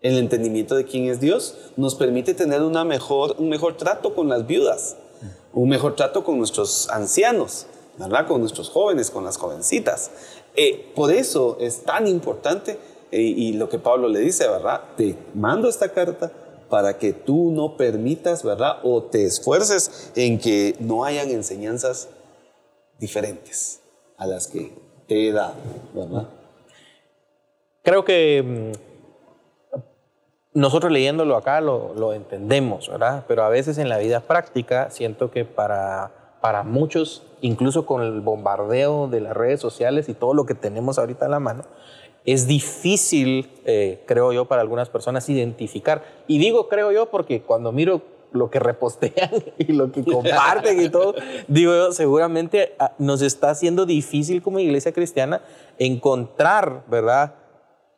[0.02, 4.30] El entendimiento de quién es Dios nos permite tener una mejor, un mejor trato con
[4.30, 4.96] las viudas,
[5.54, 7.66] un mejor trato con nuestros ancianos,
[7.98, 8.28] ¿verdad?
[8.28, 10.12] Con nuestros jóvenes, con las jovencitas.
[10.56, 12.78] Eh, por eso es tan importante
[13.12, 14.82] eh, y lo que Pablo le dice, ¿verdad?
[14.96, 16.32] Te mando esta carta
[16.70, 18.78] para que tú no permitas, ¿verdad?
[18.84, 22.10] O te esfuerces en que no hayan enseñanzas
[23.00, 23.82] diferentes
[24.18, 24.74] a las que
[25.08, 25.56] te he dado,
[25.94, 26.28] ¿verdad?
[27.84, 28.88] Creo que mm,
[30.60, 33.26] nosotros leyéndolo acá lo, entendemos, ¿verdad?
[33.28, 38.22] Pero a veces en la vida práctica siento que para, para muchos, incluso con el
[38.22, 41.64] bombardeo de las redes sociales y todo lo que tenemos ahorita en la mano,
[42.26, 46.04] es difícil, eh, creo yo, para algunas personas identificar.
[46.28, 50.90] Y digo creo yo porque cuando miro lo que repostean y lo que comparten y
[50.90, 51.16] todo,
[51.48, 55.42] digo, seguramente ah, nos está haciendo difícil como iglesia cristiana
[55.78, 57.36] encontrar, ¿verdad?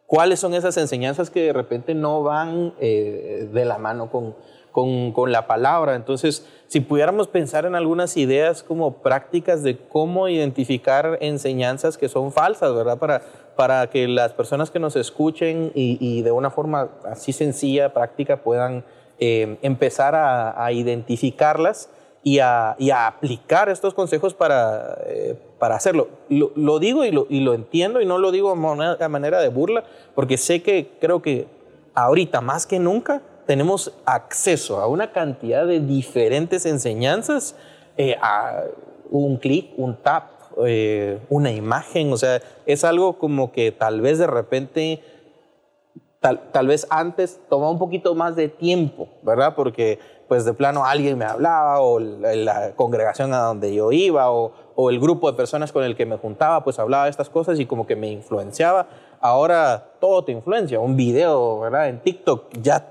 [0.06, 4.36] ¿Cuáles son esas enseñanzas que de repente no van eh, de la mano con,
[4.72, 5.94] con, con, la palabra?
[5.94, 12.32] Entonces, si pudiéramos pensar en algunas ideas como prácticas de cómo identificar enseñanzas que son
[12.32, 12.98] falsas, ¿verdad?
[12.98, 13.22] Para,
[13.56, 18.38] para que las personas que nos escuchen y, y de una forma así sencilla, práctica,
[18.38, 18.84] puedan
[19.20, 21.90] eh, empezar a, identificarlas
[22.24, 22.76] y a,
[23.08, 26.10] aplicar estos consejos para, eh, para hacerlo.
[26.30, 29.50] Lo, lo digo y lo, y lo, entiendo y no lo digo a manera de
[29.50, 29.84] burla,
[30.16, 31.48] porque sé que creo que
[31.94, 37.56] ahorita más que nunca tenemos acceso a una cantidad de diferentes enseñanzas,
[37.98, 38.66] eh, a
[39.10, 40.30] un clic, un tap,
[40.66, 45.02] eh, una imagen, o sea, es algo como que tal vez de repente
[46.20, 49.56] Tal, tal, vez antes tomaba un poquito más de tiempo, ¿verdad?
[49.56, 54.30] Porque pues de plano alguien me hablaba o la, la congregación a donde yo iba
[54.30, 57.30] o, o, el grupo de personas con el que me juntaba pues hablaba de estas
[57.30, 58.88] cosas y como que me influenciaba.
[59.22, 61.88] Ahora todo te influencia, un video, ¿verdad?
[61.88, 62.86] En TikTok ya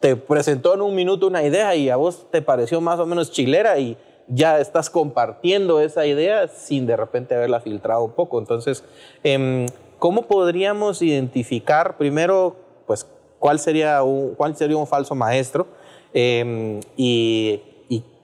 [0.00, 3.30] te presentó en un minuto una idea y a vos te pareció más o menos
[3.30, 8.40] chilera y ya estás compartiendo esa idea sin de repente haberla filtrado un poco.
[8.40, 8.84] Entonces,
[9.22, 9.66] eh,
[10.00, 13.06] ¿cómo podríamos identificar primero pues,
[13.38, 15.66] cuál sería un, cuál sería un falso maestro.
[16.14, 17.62] Eh, y,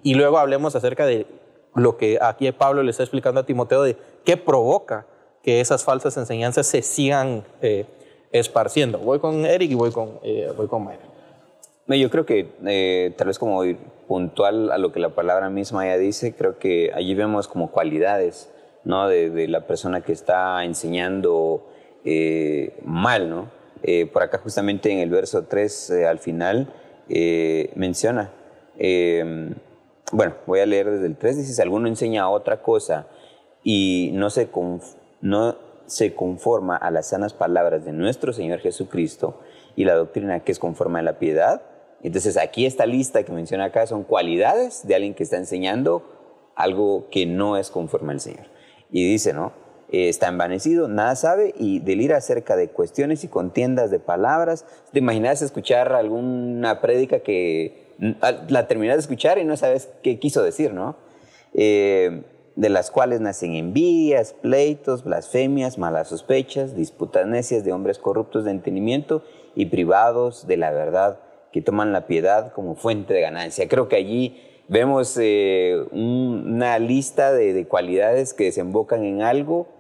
[0.03, 1.27] y, luego hablemos acerca de
[1.75, 5.07] lo que aquí Pablo le está explicando a Timoteo de qué provoca
[5.43, 7.87] que esas falsas enseñanzas se sigan eh,
[8.33, 8.99] esparciendo.
[8.99, 11.03] Voy con Eric y voy con, eh, voy con Mayra.
[11.89, 13.63] Yo creo que eh, tal vez como
[14.07, 18.51] puntual a lo que la palabra misma ya dice, creo que allí vemos como cualidades
[18.85, 19.09] ¿no?
[19.09, 21.67] de, de la persona que está enseñando
[22.05, 23.51] eh, mal, ¿no?
[23.83, 26.73] Eh, por acá justamente en el verso 3 eh, al final
[27.09, 28.33] eh, menciona,
[30.13, 33.07] bueno, voy a leer desde el 3, dice, si alguno enseña otra cosa
[33.63, 34.49] y no se,
[35.21, 39.41] no se conforma a las sanas palabras de nuestro Señor Jesucristo
[39.75, 41.63] y la doctrina que es conforme a la piedad,
[42.03, 46.03] entonces aquí esta lista que menciona acá son cualidades de alguien que está enseñando
[46.55, 48.47] algo que no es conforme al Señor.
[48.91, 49.53] Y dice, ¿no?
[49.91, 54.67] Eh, está envanecido, nada sabe y delira acerca de cuestiones y contiendas de palabras.
[54.93, 57.89] ¿Te imaginas escuchar alguna prédica que
[58.49, 60.97] la terminas de escuchar y no sabes qué quiso decir, ¿no?
[61.55, 62.23] Eh,
[62.55, 68.51] de las cuales nacen envidias, pleitos, blasfemias, malas sospechas, disputas necias de hombres corruptos de
[68.51, 69.23] entendimiento
[69.55, 71.21] y privados de la verdad,
[71.53, 73.69] que toman la piedad como fuente de ganancia.
[73.69, 79.78] Creo que allí vemos eh, un, una lista de, de, cualidades que desembocan en algo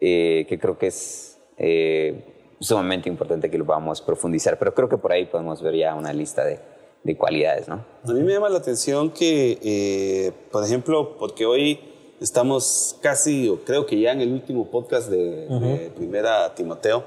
[0.00, 2.24] eh, que creo que es eh,
[2.60, 6.12] sumamente importante que lo podamos profundizar, pero creo que por ahí podemos ver ya una
[6.12, 6.58] lista de,
[7.04, 7.84] de cualidades, ¿no?
[8.04, 11.80] A mí me llama la atención que, eh, por ejemplo, porque hoy
[12.20, 15.60] estamos casi, o creo que ya en el último podcast de, uh -huh.
[15.60, 17.04] de Primera Timoteo,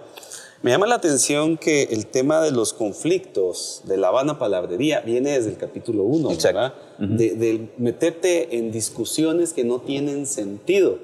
[0.64, 5.32] Me llama la atención que el tema de los conflictos de la vana palabrería viene
[5.32, 6.58] desde el capítulo 1, Exacto.
[6.58, 6.74] ¿verdad?
[7.18, 11.00] de, de meterte en discusiones que no tienen sentido.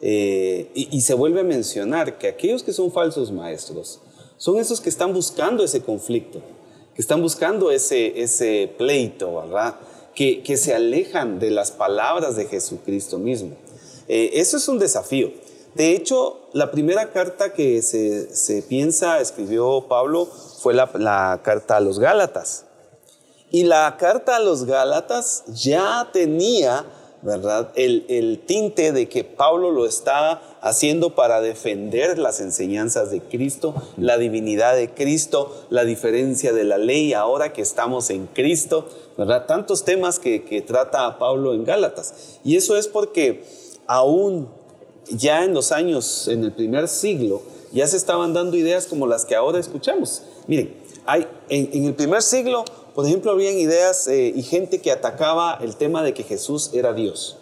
[0.00, 4.00] Eh, y, se vuelve a mencionar que aquellos que son falsos maestros
[4.36, 6.42] son esos que están buscando ese conflicto,
[6.94, 9.76] que están buscando ese, ese pleito, ¿verdad?
[10.14, 13.56] Que, que se alejan de las palabras de Jesucristo mismo.
[14.08, 15.32] Eh, eso es un desafío.
[15.74, 21.76] De hecho, la primera carta que se, se piensa escribió Pablo fue la, la carta
[21.76, 22.66] a los Gálatas.
[23.50, 26.84] Y la carta a los Gálatas ya tenía,
[27.24, 33.74] ¿verdad?, el, tinte de que Pablo lo estaba haciendo para defender las enseñanzas de Cristo,
[33.96, 39.46] la divinidad de Cristo, la diferencia de la ley ahora que estamos en Cristo, ¿verdad?
[39.46, 42.38] Tantos temas que, trata Pablo en Gálatas.
[42.44, 43.42] Y eso es porque
[43.86, 44.48] aún
[45.08, 47.40] ya en los años, en el primer siglo,
[47.72, 50.22] ya se estaban dando ideas como las que ahora escuchamos.
[50.46, 55.58] Miren, hay, en el primer siglo, por ejemplo, habían ideas eh, y gente que atacaba
[55.60, 57.36] el tema de que Jesús era Dios.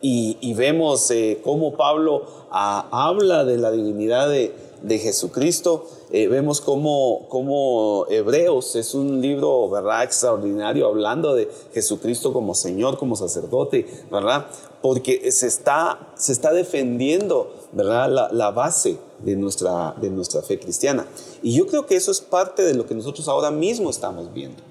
[0.00, 4.52] Y, y, vemos eh, cómo Pablo a, habla de la divinidad de,
[4.82, 5.86] de Jesucristo.
[6.10, 12.98] Eh, vemos cómo, cómo, Hebreos es un libro, ¿verdad?, extraordinario, hablando de Jesucristo como Señor,
[12.98, 14.46] como sacerdote, ¿verdad?
[14.80, 20.58] Porque se está, se está defendiendo, ¿verdad?, la, la base de nuestra, de nuestra fe
[20.58, 21.06] cristiana.
[21.42, 24.62] Y yo creo que eso es parte de lo que nosotros ahora mismo estamos viendo.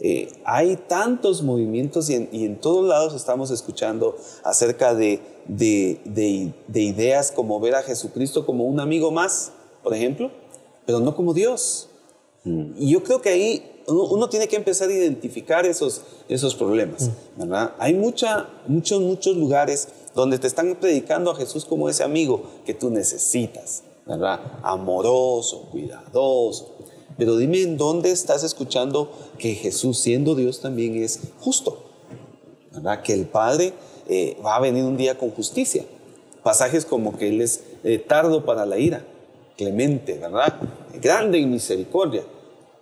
[0.00, 6.00] Eh, hay tantos movimientos y en, y en, todos lados estamos escuchando acerca de, de,
[6.04, 10.30] de, de, ideas como ver a Jesucristo como un amigo más, por ejemplo,
[10.84, 11.88] pero no como Dios.
[12.44, 12.72] Mm.
[12.76, 17.10] Y yo creo que ahí uno, uno, tiene que empezar a identificar esos, esos problemas,
[17.36, 17.74] ¿verdad?
[17.78, 22.74] Hay mucha, muchos, muchos lugares donde te están predicando a Jesús como ese amigo que
[22.74, 24.40] tú necesitas, ¿verdad?
[24.62, 26.74] Amoroso, cuidadoso.
[27.16, 31.78] Pero dime en dónde estás escuchando que Jesús, siendo Dios, también es justo.
[32.72, 33.02] ¿verdad?
[33.02, 33.72] Que el Padre
[34.08, 35.84] eh, va a venir un día con justicia.
[36.42, 39.04] Pasajes como que Él es eh, tardo para la ira,
[39.56, 40.54] clemente, ¿verdad?
[41.00, 42.22] Grande en misericordia.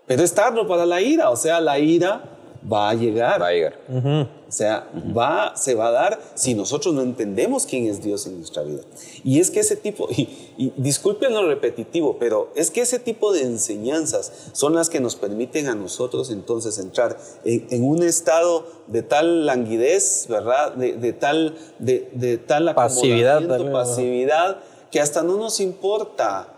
[0.06, 2.38] Pero es tardo para la ira, o sea, la ira
[2.72, 3.40] va a llegar.
[3.40, 3.74] Va a llegar.
[3.88, 4.28] Uh -huh.
[4.48, 5.16] O sea, uh -huh.
[5.16, 8.82] va, se va a dar si nosotros no entendemos quién es Dios en nuestra vida.
[9.24, 13.32] Y es que ese tipo, y, y disculpen lo repetitivo, pero es que ese tipo
[13.32, 18.64] de enseñanzas son las que nos permiten a nosotros entonces entrar en, en un estado
[18.88, 20.74] de tal languidez, ¿verdad?
[20.74, 24.58] De, de tal, de, de tal pasividad, también, pasividad,
[24.90, 26.48] que hasta no nos importa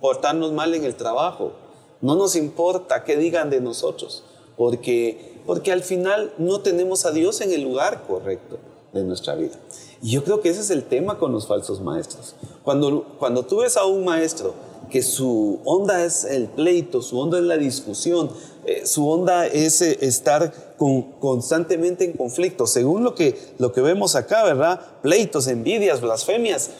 [0.00, 1.52] portarnos mal en el trabajo.
[2.00, 4.24] No nos importa qué digan de nosotros,
[4.56, 8.58] porque porque al final no tenemos a Dios en el lugar correcto
[8.92, 9.54] de nuestra vida.
[10.02, 12.34] Y yo creo que ese es el tema con los falsos maestros.
[12.62, 14.54] Cuando, cuando tú ves a un maestro
[14.90, 18.30] que su onda es el pleito, su onda es la discusión,
[18.66, 23.80] eh, su onda es eh, estar con, constantemente en conflicto, según lo que, lo que
[23.80, 24.80] vemos acá, ¿verdad?
[25.00, 26.70] Pleitos, envidias, blasfemias,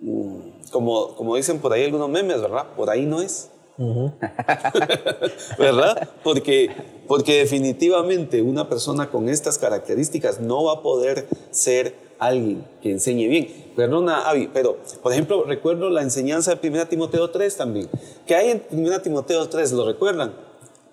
[0.00, 2.66] mm, como, como dicen por ahí algunos memes, ¿verdad?
[2.74, 3.50] Por ahí no es.
[3.78, 5.58] Uh -huh.
[5.58, 6.08] ¿Verdad?
[6.22, 6.70] Porque,
[7.06, 13.28] porque definitivamente una persona con estas características no va a poder ser alguien que enseñe
[13.28, 13.72] bien.
[13.76, 17.88] Perdona, Avi, pero por ejemplo, recuerdo la enseñanza de 1 Timoteo 3 también.
[18.26, 19.72] ¿Qué hay en 1 Timoteo 3?
[19.72, 20.34] ¿Lo recuerdan?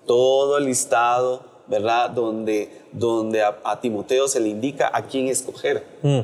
[0.06, 2.10] Todo el listado, ¿verdad?
[2.10, 5.86] Donde, donde a, a Timoteo se le indica a quién escoger.
[6.02, 6.20] Mm.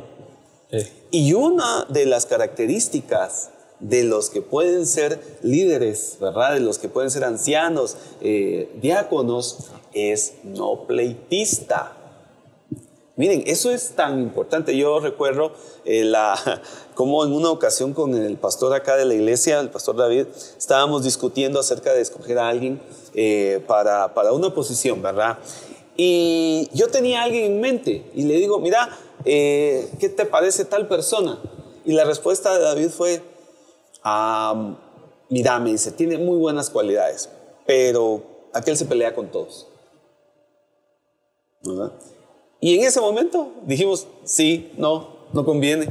[0.71, 0.91] Sí.
[1.11, 6.53] Y una de las características de los que pueden ser líderes, ¿verdad?
[6.53, 11.95] De los que pueden ser ancianos, eh, diáconos, es no pleitista.
[13.15, 14.77] Miren, eso es tan importante.
[14.77, 15.51] Yo recuerdo
[15.83, 16.37] eh, la,
[16.95, 21.03] como en una ocasión con el pastor acá de la iglesia, el pastor David, estábamos
[21.03, 22.79] discutiendo acerca de escoger a alguien
[23.13, 25.37] eh, para, para una posición, ¿verdad?
[26.01, 28.89] Y yo tenía a alguien en mente y le digo, mira,
[29.25, 31.39] eh, ¿qué te parece tal persona?
[31.83, 33.21] Y la respuesta de David fue,
[34.05, 34.75] Um,
[35.29, 37.29] mira, me dice, tiene muy buenas cualidades,
[37.65, 38.21] pero
[38.53, 39.67] aquel se pelea con todos.
[41.63, 41.91] ¿verdad?
[42.61, 45.89] Y en ese momento dijimos, sí, no, no conviene,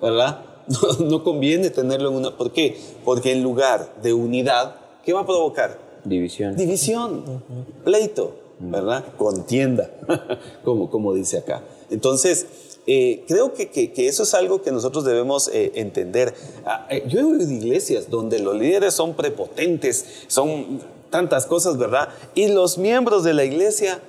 [0.00, 0.44] ¿verdad?
[0.68, 2.36] No, no, conviene tenerlo en una...
[2.36, 2.76] ¿Por qué?
[3.02, 5.78] Porque en lugar de unidad, ¿qué va a provocar?
[6.04, 6.56] División.
[6.56, 7.84] División, uh -huh.
[7.84, 9.04] pleito, ¿verdad?
[9.16, 9.90] Contienda,
[10.64, 11.62] como, como dice acá.
[11.90, 12.46] Entonces,
[12.86, 16.34] eh, creo que, que, que, eso es algo que nosotros debemos eh, entender.
[16.64, 20.80] Ah, eh, yo he oído iglesias donde los líderes son prepotentes, son
[21.10, 22.08] tantas cosas, ¿verdad?
[22.34, 24.00] Y los miembros de la iglesia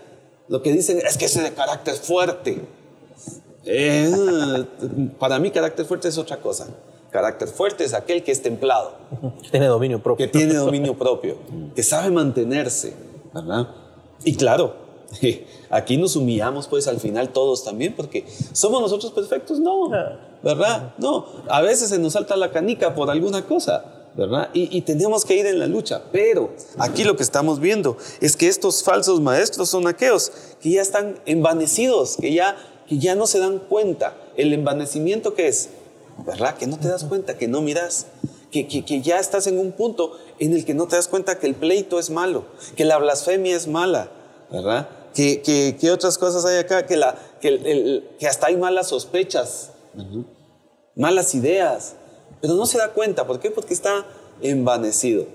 [0.47, 2.61] lo que dicen es que ese de carácter fuerte.
[5.19, 6.67] para mí carácter fuerte es otra cosa.
[7.11, 8.93] Carácter fuerte es aquel que es templado,
[9.51, 10.25] tiene dominio propio.
[10.25, 11.37] que tiene dominio propio,
[11.75, 12.93] que sabe mantenerse,
[13.33, 13.67] ¿verdad?
[14.23, 14.75] Y claro,
[15.69, 19.89] aquí nos humillamos pues al final todos también, porque somos nosotros perfectos, no,
[20.43, 20.93] ¿verdad?
[20.97, 23.95] No, a veces se nos salta la canica por alguna cosa.
[24.15, 24.49] ¿verdad?
[24.53, 26.01] Y, y, tenemos que ir en la lucha.
[26.11, 30.81] Pero aquí lo que estamos viendo es que estos falsos maestros son aquellos que ya
[30.81, 32.57] están envanecidos, que ya,
[32.87, 34.17] que ya no se dan cuenta.
[34.35, 35.69] El envanecimiento que es,
[36.25, 36.57] ¿verdad?
[36.57, 38.07] Que no te das cuenta, que no miras,
[38.51, 41.39] que, que, que, ya estás en un punto en el que no te das cuenta
[41.39, 42.45] que el pleito es malo,
[42.75, 44.11] que la blasfemia es mala,
[44.51, 44.89] ¿verdad?
[45.13, 48.57] Que, que, que otras cosas hay acá, que, la, que, el, el, que hasta hay
[48.57, 49.71] malas sospechas,
[50.95, 51.95] malas ideas,
[52.41, 53.27] pero no se da cuenta.
[53.27, 53.51] ¿Por qué?
[53.51, 54.05] Porque está
[54.41, 55.25] envanecido.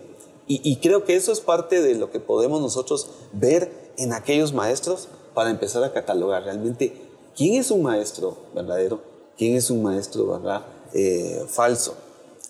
[0.47, 4.53] Y, y, creo que eso es parte de lo que podemos nosotros ver en aquellos
[4.53, 6.93] maestros para empezar a catalogar realmente
[7.35, 9.01] quién es un maestro verdadero,
[9.39, 10.67] quién es un maestro ¿verdad?
[10.93, 11.97] Eh, falso.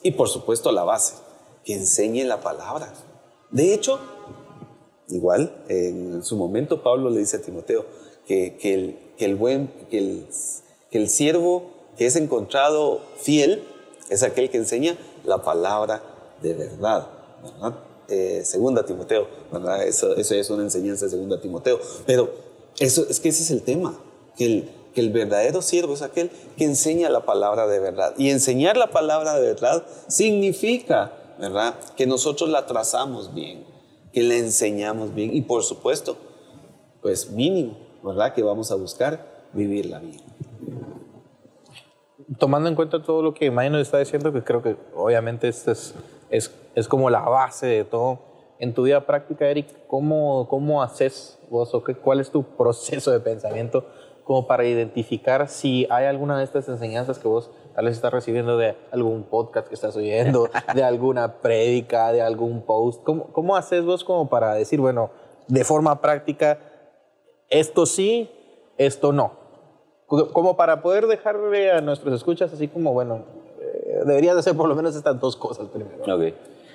[0.04, 1.14] Y por supuesto la base,
[1.64, 2.94] que enseñe la palabra.
[3.50, 3.98] De hecho,
[5.08, 7.84] igual en su momento Pablo le dice a Timoteo
[8.26, 10.26] que, que, el, que el, buen, que el,
[10.90, 13.64] que el siervo que es encontrado fiel,
[14.10, 16.02] es aquel que enseña la palabra
[16.42, 17.08] de verdad.
[18.08, 19.86] Eh, segunda Timoteo, ¿verdad?
[19.86, 21.80] Eso, eso, es una enseñanza de segunda Timoteo.
[22.06, 22.30] Pero
[22.78, 23.98] eso, es que ese es el tema,
[24.36, 28.14] que el, que el verdadero siervo es aquel que enseña la palabra de verdad.
[28.16, 31.74] Y enseñar la palabra de verdad significa, ¿verdad?
[31.96, 33.64] Que nosotros la trazamos bien,
[34.12, 36.16] que la enseñamos bien y por supuesto,
[37.02, 38.32] pues mínimo, ¿verdad?
[38.32, 40.22] Que vamos a buscar vivirla bien
[42.38, 45.94] tomando en cuenta todo lo que nos está diciendo, que creo que obviamente esto es,
[46.30, 48.18] es, es, como la base de todo.
[48.58, 53.10] En tu vida práctica, Eric, ¿cómo, cómo haces vos o qué, cuál es tu proceso
[53.10, 53.86] de pensamiento
[54.24, 58.56] como para identificar si hay alguna de estas enseñanzas que vos tal vez estás recibiendo
[58.56, 63.02] de algún podcast que estás oyendo, de alguna prédica, de algún post?
[63.04, 65.10] ¿Cómo, ¿Cómo haces vos como para decir, bueno,
[65.48, 66.58] de forma práctica,
[67.50, 68.30] esto sí,
[68.78, 69.44] esto no?
[70.06, 73.24] como para poder dejarle a nuestros escuchas así como, bueno,
[73.60, 75.96] eh, deberías hacer por lo menos estas dos cosas primero.
[76.02, 76.34] Ok.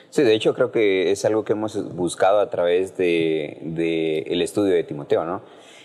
[0.10, 4.44] Sí, de hecho creo que es algo que hemos buscado a través del de, de
[4.44, 5.42] estudio de Timoteo, ¿no?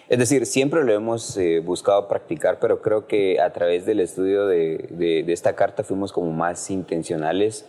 [0.09, 4.47] Es decir, siempre lo hemos eh, buscado practicar, pero creo que a través del estudio
[4.47, 7.65] de, esta carta fuimos como más intencionales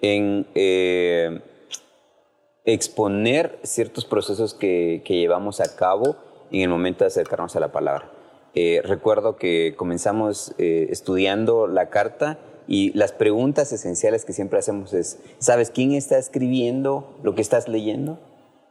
[0.00, 1.40] en eh,
[2.64, 6.16] exponer ciertos procesos que, llevamos a cabo
[6.50, 8.10] en el momento de acercarnos a la palabra.
[8.54, 15.20] Eh, recuerdo que comenzamos estudiando la carta y las preguntas esenciales que siempre hacemos es,
[15.38, 18.18] ¿sabes quién está escribiendo lo que estás leyendo?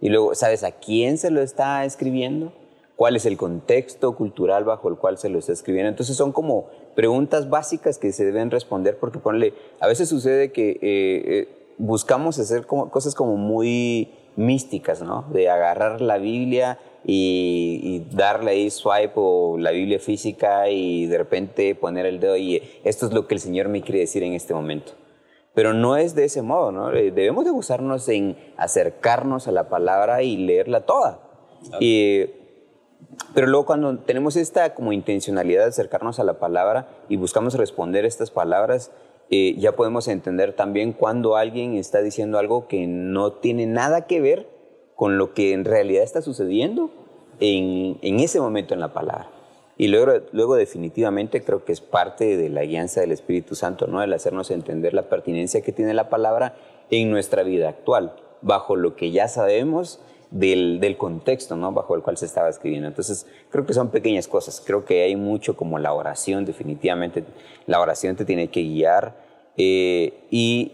[0.01, 2.51] Y luego, ¿sabes a quién se lo está escribiendo?
[2.95, 5.89] ¿Cuál es el contexto cultural bajo el cual se lo está escribiendo?
[5.89, 10.79] Entonces son como preguntas básicas que se deben responder porque ponle, a veces sucede que
[10.81, 15.25] eh, buscamos hacer como, cosas como muy místicas, ¿no?
[15.33, 21.17] De agarrar la Biblia y, y, darle ahí swipe o la Biblia física y de
[21.17, 24.33] repente poner el dedo y esto es lo que el Señor me quiere decir en
[24.33, 24.93] este momento.
[25.53, 26.89] Pero no es de ese modo, ¿no?
[26.91, 31.19] Debemos de gozarnos en acercarnos a la palabra y leerla toda.
[31.61, 31.77] Claro.
[31.81, 32.44] Y,
[33.33, 38.05] pero luego cuando tenemos esta como intencionalidad de acercarnos a la palabra y buscamos responder
[38.05, 38.91] estas palabras,
[39.29, 44.21] eh, ya podemos entender también cuando alguien está diciendo algo que no tiene nada que
[44.21, 44.47] ver
[44.95, 46.91] con lo que en realidad está sucediendo
[47.39, 49.29] en, en ese momento en la palabra.
[49.77, 54.01] Y luego, luego definitivamente creo que es parte de la guianza del Espíritu Santo, ¿no?
[54.01, 56.55] El hacernos entender la pertinencia que tiene la palabra
[56.89, 59.99] en nuestra vida actual, bajo lo que ya sabemos
[60.35, 61.71] del, contexto, ¿no?
[61.71, 62.87] Bajo el cual se estaba escribiendo.
[62.87, 64.61] Entonces, creo que son pequeñas cosas.
[64.65, 67.23] Creo que hay mucho como la oración, definitivamente.
[67.65, 69.15] La oración te tiene que guiar
[69.57, 70.73] eh, y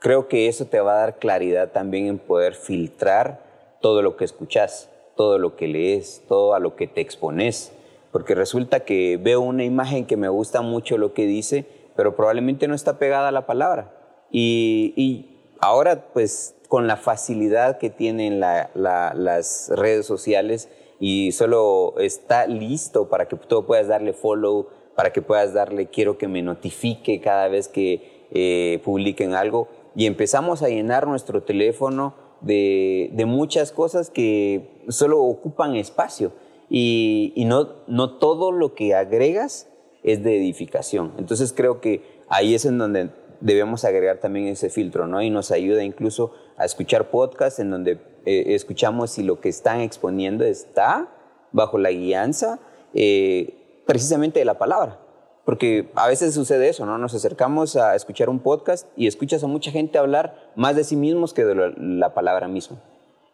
[0.00, 4.24] creo que eso te va a dar claridad también en poder filtrar todo lo que
[4.24, 7.72] escuchas, todo lo que lees, todo a lo que te expones
[8.10, 11.64] porque resulta que veo una imagen que me gusta mucho lo que dice,
[11.96, 13.90] pero probablemente no está pegada a la palabra.
[14.30, 15.30] Y
[15.60, 22.46] ahora, pues, con la facilidad que tienen la, la, las redes sociales y solo está
[22.46, 27.20] listo para que tú puedas darle follow, para que puedas darle quiero que me notifique
[27.20, 29.68] cada vez que eh, publiquen algo.
[29.94, 36.32] Y empezamos a llenar nuestro teléfono de, de muchas cosas que solo ocupan espacio
[36.70, 39.68] y, y no, no todo lo que agregas
[40.02, 41.12] es de edificación.
[41.18, 42.00] Entonces creo que
[42.30, 43.10] ahí es en donde
[43.42, 45.20] debemos agregar también ese filtro, ¿no?
[45.20, 49.80] Y nos ayuda incluso a escuchar podcasts en donde eh, escuchamos si lo que están
[49.80, 51.08] exponiendo está
[51.52, 52.58] bajo la guianza
[52.94, 54.98] eh, precisamente de la palabra.
[55.44, 56.98] porque a veces sucede eso, ¿no?
[56.98, 60.94] Nos acercamos a escuchar un podcast y escuchas a mucha gente hablar más de sí
[60.94, 62.80] mismos que de la, la palabra misma.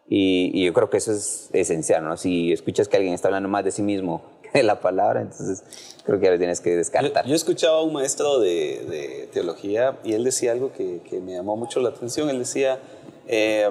[0.08, 2.16] Y, y, yo creo que eso es esencial, ¿no?
[2.16, 5.62] Si escuchas que alguien está hablando más de sí mismo que de la palabra, entonces
[6.02, 7.24] creo que ya lo tienes que descartar.
[7.26, 11.20] Yo, yo escuchaba a un maestro de, de, teología y él decía algo que, que,
[11.20, 12.30] me llamó mucho la atención.
[12.30, 12.78] Él decía,
[13.28, 13.70] eh,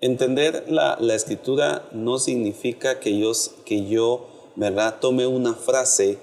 [0.00, 3.32] entender la, la, escritura no significa que yo,
[3.64, 6.18] que yo, ¿verdad?, tome una frase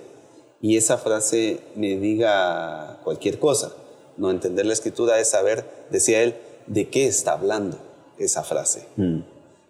[0.62, 3.74] y esa frase me diga cualquier cosa.
[4.18, 6.36] No, entender la escritura es saber, decía él,
[6.68, 7.78] de qué está hablando
[8.18, 8.86] esa frase.
[8.97, 9.20] Mm.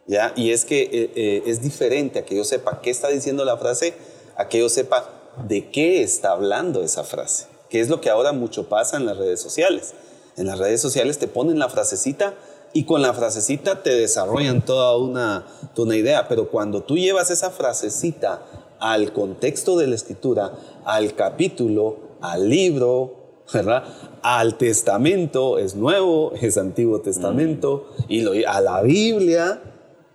[0.08, 0.34] ¿Ya?
[0.36, 3.58] Y es que eh, eh, es diferente a que yo sepa qué está diciendo la
[3.58, 3.94] frase,
[4.36, 5.08] a que yo sepa
[5.48, 7.46] de qué está hablando esa frase.
[7.70, 9.94] Que es lo que ahora mucho pasa en las redes sociales.
[10.40, 12.34] En las redes sociales te ponen la frasecita
[12.72, 16.30] y con la frasecita te desarrollan toda una, toda una idea.
[16.30, 18.42] Pero cuando tú llevas esa frasecita
[18.80, 20.54] al contexto de la escritura,
[20.86, 23.84] al capítulo, al libro, ¿verdad?
[24.22, 29.62] Al testamento, es nuevo, es antiguo testamento, y lo, a la Biblia,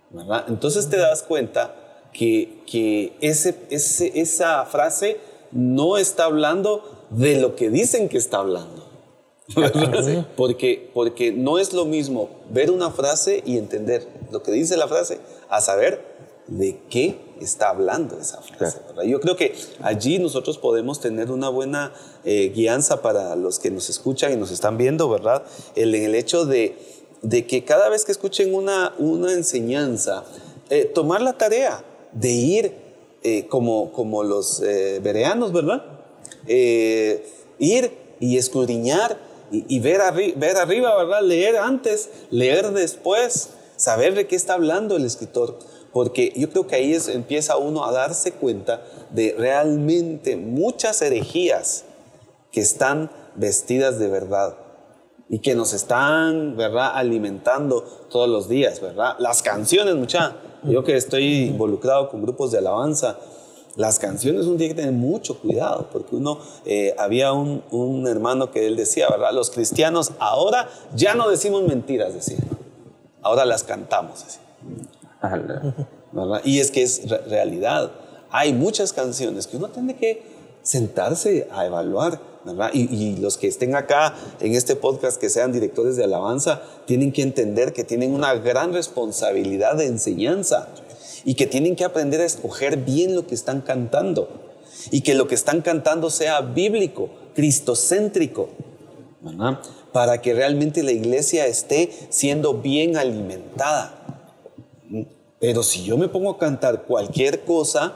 [0.09, 0.45] ¿verdad?
[0.47, 1.75] Entonces te das cuenta
[2.13, 5.19] que, que ese, ese, esa frase
[5.51, 8.84] no está hablando de lo que dicen que está hablando.
[10.35, 14.87] Porque, porque no es lo mismo ver una frase y entender lo que dice la
[14.87, 15.19] frase
[15.49, 16.15] a saber
[16.47, 18.79] de qué está hablando esa frase.
[19.05, 21.93] Yo creo que allí nosotros podemos tener una buena
[22.23, 25.43] eh, guianza para los que nos escuchan y nos están viendo, ¿verdad?
[25.75, 26.77] El, el hecho de,
[27.21, 30.23] de que cada vez que escuchen una, una enseñanza,
[30.69, 31.83] eh, tomar la tarea
[32.13, 32.75] de ir
[33.23, 35.83] eh, como, como los bereanos, ¿verdad?
[36.47, 37.25] Eh,
[37.57, 39.17] ir y escudriñar
[39.51, 41.21] y, ver, arri ver arriba, ¿verdad?
[41.21, 45.57] Leer antes, leer después, saber de qué está hablando el escritor
[45.95, 51.85] porque yo creo que ahí es, empieza uno a darse cuenta de realmente muchas herejías
[52.51, 54.57] que están vestidas de verdad
[55.29, 59.15] y que nos están, ¿verdad?, alimentando todos los días, ¿verdad?
[59.19, 60.35] Las canciones, mucha.
[60.63, 63.17] Yo que estoy involucrado con grupos de alabanza,
[63.75, 68.51] las canciones uno tiene que tener mucho cuidado, porque uno, eh, había un, un, hermano
[68.51, 69.33] que él decía, ¿verdad?
[69.33, 72.37] Los cristianos ahora ya no decimos mentiras, decía.
[73.21, 74.41] Ahora las cantamos, decía.
[76.11, 76.41] ¿verdad?
[76.45, 77.91] Y es que es re realidad.
[78.31, 80.23] Hay muchas canciones que uno tiene que
[80.61, 82.69] sentarse a evaluar, ¿verdad?
[82.73, 87.11] Y, y, los que estén acá en este podcast, que sean directores de alabanza, tienen
[87.11, 90.69] que entender que tienen una gran responsabilidad de enseñanza
[91.25, 94.29] y que tienen que aprender a escoger bien lo que están cantando
[94.91, 98.49] y que lo que están cantando sea bíblico, cristocéntrico.
[99.91, 104.21] Para que realmente la iglesia esté siendo bien alimentada.
[105.39, 107.95] Pero si yo me pongo a cantar cualquier cosa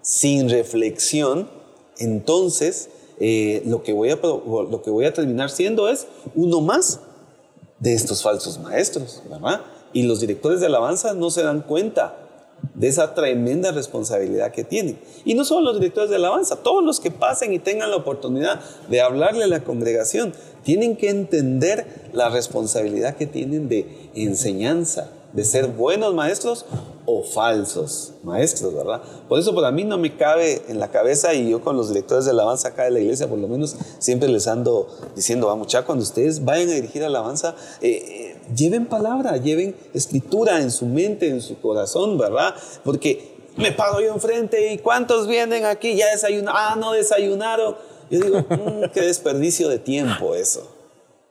[0.00, 1.50] sin reflexión,
[1.98, 2.88] entonces
[3.20, 7.00] eh, lo, que voy a, lo que voy a terminar siendo es uno más
[7.78, 9.60] de estos falsos maestros, ¿verdad?
[9.92, 12.21] Y los directores de alabanza no se dan cuenta
[12.74, 14.98] de esa tremenda responsabilidad que tienen.
[15.24, 18.60] Y no solo los directores de alabanza, todos los que pasen y tengan la oportunidad
[18.88, 20.32] de hablarle a la congregación,
[20.62, 26.66] tienen que entender la responsabilidad que tienen de enseñanza, de ser buenos maestros
[27.04, 29.02] o falsos maestros, ¿verdad?
[29.28, 32.26] Por eso para mí no me cabe en la cabeza y yo con los directores
[32.26, 35.84] de alabanza acá de la iglesia por lo menos siempre les ando diciendo, vamos, ya
[35.84, 41.28] cuando ustedes vayan a dirigir alabanza, eh, eh, lleven palabra, lleven escritura en su mente,
[41.28, 42.54] en su corazón, ¿verdad?
[42.84, 45.96] Porque me paro yo enfrente y ¿cuántos vienen aquí?
[45.96, 47.76] Ya desayunaron, ah, no desayunaron.
[48.10, 50.68] Yo digo, mmm, qué desperdicio de tiempo eso.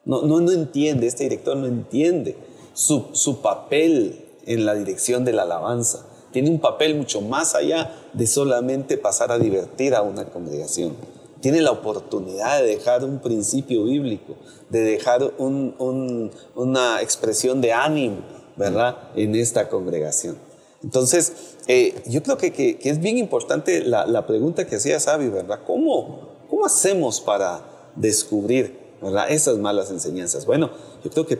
[0.03, 2.35] No, no entiende, este director no entiende
[2.73, 6.05] su, papel en la dirección de la alabanza.
[6.31, 10.95] Tiene un papel mucho más allá de solamente pasar a divertir a una congregación.
[11.41, 14.35] Tiene la oportunidad de dejar un principio bíblico,
[14.69, 18.17] de dejar un, un, una expresión de ánimo,
[18.55, 20.37] ¿verdad?, en esta congregación.
[20.83, 25.59] Entonces, eh, yo creo que, es bien importante la, la pregunta que hacía Sabi, ¿verdad?
[25.65, 30.45] ¿Cómo, ¿Cómo hacemos para descubrir, ¿verdad?, esas malas enseñanzas.
[30.45, 30.71] Bueno,
[31.03, 31.39] yo creo que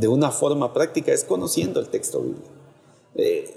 [0.00, 2.48] de una forma práctica es conociendo el texto bíblico,
[3.16, 3.54] eh,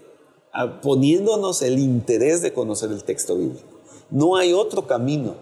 [0.81, 3.63] poniéndonos el interés de conocer el texto bíblico.
[4.11, 5.35] No hay otro camino,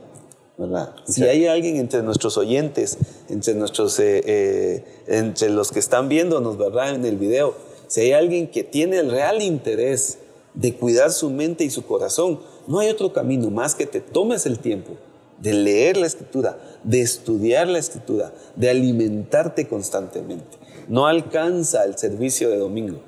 [0.59, 0.91] ¿verdad?
[1.01, 1.13] Okay.
[1.13, 2.99] Si hay alguien entre nuestros oyentes,
[3.29, 6.93] entre, nuestros, eh, eh, entre los que están viéndonos, ¿verdad?
[6.93, 7.55] En el video,
[7.87, 10.19] si hay alguien que tiene el real interés
[10.53, 14.45] de cuidar su mente y su corazón, no hay otro camino más que te tomes
[14.45, 14.91] el tiempo
[15.39, 22.49] de leer la escritura, de estudiar la escritura, de alimentarte constantemente no alcanza el servicio
[22.49, 22.99] de domingo,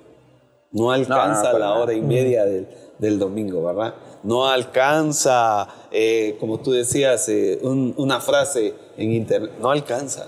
[0.72, 2.68] no alcanza no, no, la hora y media del,
[3.00, 3.94] del domingo, ¿verdad?
[4.24, 10.28] No alcanza, eh, como tú decías, eh, un- una frase en internet, no alcanza.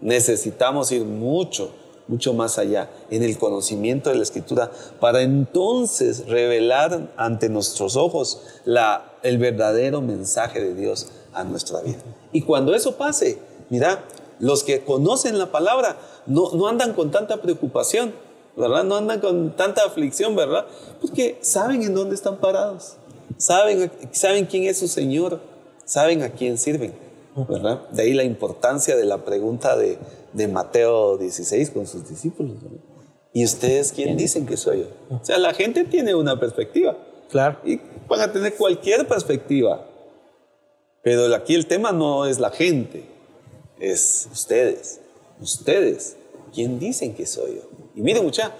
[0.00, 1.72] Necesitamos ir mucho,
[2.08, 4.70] mucho más allá en el conocimiento de la escritura
[5.00, 11.98] para entonces revelar ante nuestros ojos la, el verdadero mensaje de Dios a nuestra vida.
[12.32, 13.38] Y cuando eso pase,
[13.70, 14.04] mira,
[14.40, 18.12] los que conocen la palabra no, no andan con tanta preocupación,
[18.56, 18.84] ¿verdad?
[18.84, 20.66] No andan con tanta aflicción, ¿verdad?
[21.00, 22.96] Porque saben en dónde están parados,
[23.36, 25.40] saben, saben quién es su Señor,
[25.84, 26.92] saben a quién sirven,
[27.48, 27.88] ¿verdad?
[27.90, 29.98] De ahí la importancia de la pregunta de,
[30.32, 32.78] de Mateo 16 con sus discípulos, ¿verdad?
[33.32, 34.86] ¿Y ustedes quién dicen que soy yo?
[35.16, 36.96] O sea, la gente tiene una perspectiva
[37.30, 37.58] Claro.
[37.64, 37.78] y
[38.08, 39.84] van a tener cualquier perspectiva.
[41.02, 43.04] Pero aquí el tema no es la gente,
[43.80, 45.00] es ustedes.
[45.40, 46.16] Ustedes,
[46.52, 47.62] ¿quién dicen que soy yo?
[47.94, 48.54] Y miren mucha,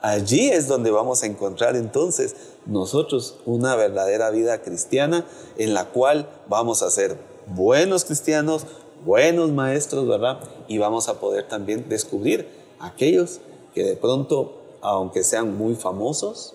[0.00, 6.28] allí es donde vamos a encontrar entonces nosotros una verdadera vida cristiana en la cual
[6.48, 8.66] vamos a ser buenos cristianos,
[9.04, 10.40] buenos maestros, ¿verdad?
[10.68, 12.48] Y vamos a poder también descubrir
[12.80, 13.40] aquellos
[13.74, 16.54] que de pronto, aunque sean muy famosos,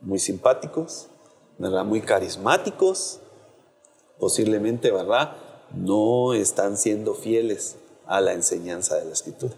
[0.00, 1.08] muy simpáticos,
[1.58, 1.84] ¿verdad?
[1.84, 3.20] Muy carismáticos,
[4.18, 5.36] posiblemente, ¿verdad?
[5.72, 9.54] No están siendo fieles a la enseñanza de la escritura.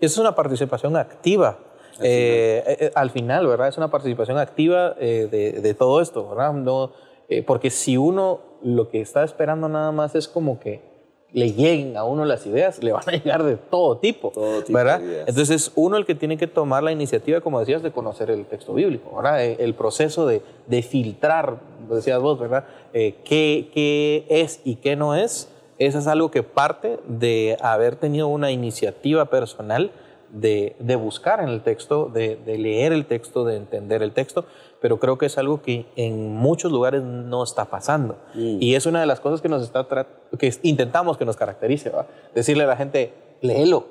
[0.00, 1.58] Y eso es una participación activa.
[2.00, 3.68] Eh, eh, eh, al final, ¿verdad?
[3.68, 6.52] Es una participación activa eh, de, de todo esto, ¿verdad?
[6.52, 6.92] No,
[7.28, 10.80] eh, porque si uno lo que está esperando nada más es como que
[11.32, 14.76] le lleguen a uno las ideas, le van a llegar de todo tipo, Todo tipo
[14.78, 14.98] ¿verdad?
[15.00, 15.28] de ideas.
[15.28, 18.46] Entonces es uno el que tiene que tomar la iniciativa, como decías, de conocer el
[18.46, 19.44] texto bíblico, ¿verdad?
[19.44, 21.58] Eh, El proceso de, de filtrar,
[21.90, 22.64] decías vos, ¿verdad?
[22.94, 27.96] Eh, qué, qué es y qué no es, eso es algo que parte de haber
[27.96, 29.92] tenido una iniciativa personal
[30.32, 34.44] de, de buscar en el texto, de, de leer el texto, de entender el texto,
[34.80, 38.16] pero creo que es algo que en muchos lugares no está pasando.
[38.34, 39.86] Y es una de las cosas que nos está
[40.38, 42.06] que intentamos que nos caracterice, ¿va?
[42.34, 43.86] Decirle a la gente, léelo,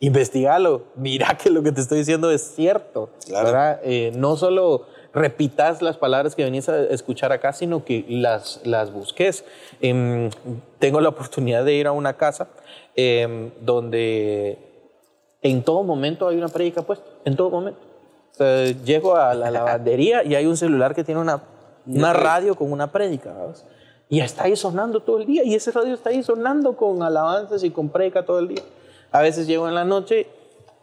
[0.00, 3.80] investigalo, mira que lo que te estoy diciendo es cierto, Claro.
[3.84, 8.92] Eh, no solo repitas las palabras que venís a escuchar acá, sino que las, las
[8.92, 9.44] busques.
[9.80, 10.30] Em,
[10.78, 12.48] tengo la oportunidad de ir a una casa
[12.94, 14.58] em, donde
[15.42, 17.89] en todo momento hay una prédica puesta, en todo momento.
[18.40, 21.42] Sea, llego a la lavandería y hay un celular que tiene una,
[21.86, 23.66] una radio con una prédica, ¿sabes?
[24.08, 27.62] Y está ahí sonando todo el día, y ese radio está ahí sonando con alabanzas
[27.62, 28.62] y con prédica todo el día.
[29.12, 30.26] A veces llego en la noche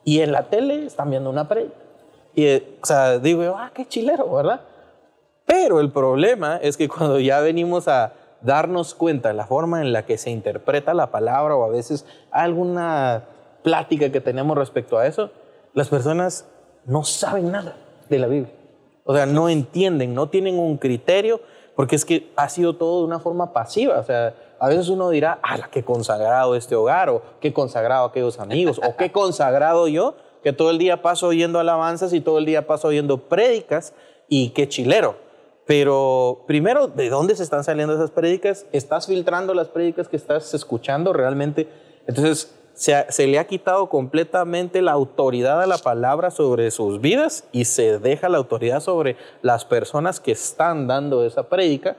[0.05, 1.76] y en la tele están viendo una prédica.
[2.36, 4.62] Y, eh, o sea, digo, ah, qué chilero, ¿verdad?
[5.45, 9.91] Pero el problema es que cuando ya venimos a darnos cuenta de la forma en
[9.91, 13.24] la que se interpreta la palabra o a veces alguna
[13.64, 15.32] plática que tenemos respecto a eso,
[15.74, 16.45] las personas
[16.88, 17.76] no saben nada
[18.10, 18.54] de la Biblia.
[19.04, 21.42] O sea, no entienden, no tienen un criterio,
[21.76, 24.00] porque es que ha sido todo de una forma pasiva.
[24.00, 28.40] O sea, a veces uno dirá, ah, qué consagrado este hogar, o qué consagrado aquellos
[28.40, 32.46] amigos, o qué consagrado yo, que todo el día paso oyendo alabanzas y todo el
[32.46, 33.94] día paso oyendo prédicas,
[34.28, 35.16] y qué chilero.
[35.66, 38.66] Pero primero, ¿de dónde se están saliendo esas prédicas?
[38.72, 41.68] ¿Estás filtrando las prédicas que estás escuchando realmente?
[42.08, 47.66] Entonces, se, le ha quitado completamente la autoridad a la palabra sobre sus vidas y
[47.66, 51.98] se deja la autoridad sobre las personas que están dando esa prédica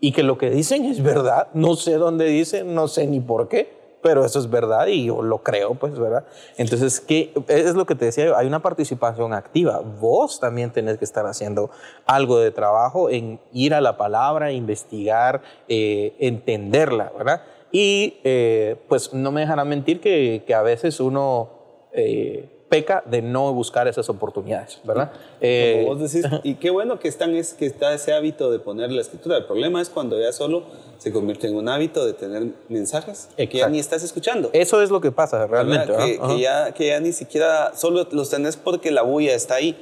[0.00, 1.48] y que lo que dicen es verdad.
[1.54, 3.72] No sé dónde dicen, no sé ni por qué,
[4.02, 6.24] pero eso es verdad y yo lo creo, pues, ¿verdad?
[6.58, 7.32] Entonces, ¿qué?
[7.48, 9.80] es lo que te decía hay una participación activa.
[9.98, 11.70] Vos también tenés que estar haciendo
[12.04, 17.40] algo de trabajo en ir a la palabra, investigar, eh, entenderla, ¿verdad?
[17.70, 21.50] Y eh, pues no me dejarán mentir que, que a veces uno
[21.92, 25.12] eh, peca de no buscar esas oportunidades, ¿verdad?
[25.40, 28.58] Eh, Como vos decís, y qué bueno que, están, es, que está ese hábito de
[28.58, 29.36] poner la escritura.
[29.36, 30.64] El problema es cuando ya solo
[30.98, 33.70] se convierte en un hábito de tener mensajes que ya Exacto.
[33.70, 34.50] ni estás escuchando.
[34.52, 35.92] eso es lo que pasa realmente.
[35.92, 39.76] Que, que ya, que ya ni siquiera solo los tenés porque la bulla está ahí.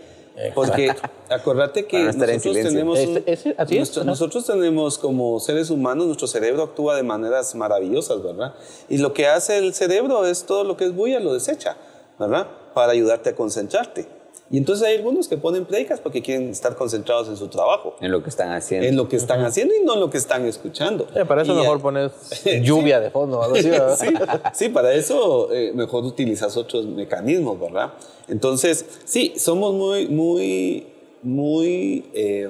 [0.54, 0.92] Porque
[1.30, 4.10] acordate que no nosotros tenemos, un- Este- ese- así es, nuestro- ajá.
[4.10, 8.54] nosotros tenemos como seres humanos, nuestro cerebro actúa de maneras maravillosas, ¿verdad?
[8.88, 11.76] Y lo que hace el cerebro es todo lo que es bulla, lo desecha,
[12.18, 12.46] ¿verdad?
[12.74, 14.06] Para ayudarte a concentrarte.
[14.48, 18.12] Y entonces hay algunos que ponen predicas porque quieren estar concentrados en su trabajo, en
[18.12, 18.86] lo que están haciendo.
[18.86, 21.08] en lo que están haciendo y no en lo que están escuchando.
[21.16, 22.12] Eh, para eso Y mejor ya- pones
[22.62, 24.06] lluvia de fondo, sí,
[24.54, 27.94] sí, para eso eh, mejor utilizas otros mecanismos, ¿verdad?
[28.28, 30.86] Entonces, sí, somos muy, muy,
[31.22, 32.48] muy eh,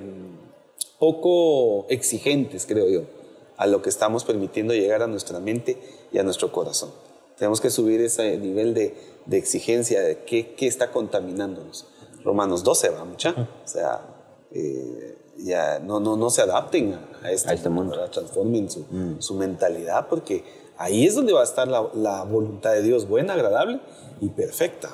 [0.98, 3.02] poco exigentes, creo yo,
[3.56, 5.78] a lo que estamos permitiendo llegar a nuestra mente
[6.12, 6.90] y a nuestro corazón.
[7.38, 8.94] Tenemos que subir ese nivel de,
[9.26, 11.86] de exigencia de qué, qué está contaminándonos.
[12.24, 13.34] Romanos 12, va mucha.
[13.64, 14.00] O sea,
[14.52, 17.92] eh, ya no, no, no se adapten a este, A este mundo.
[17.92, 18.10] ¿verdad?
[18.10, 18.86] transformen su,
[19.18, 20.44] su mentalidad, porque
[20.78, 23.80] ahí es donde va a estar la, la voluntad de Dios buena, agradable
[24.20, 24.90] y perfecta.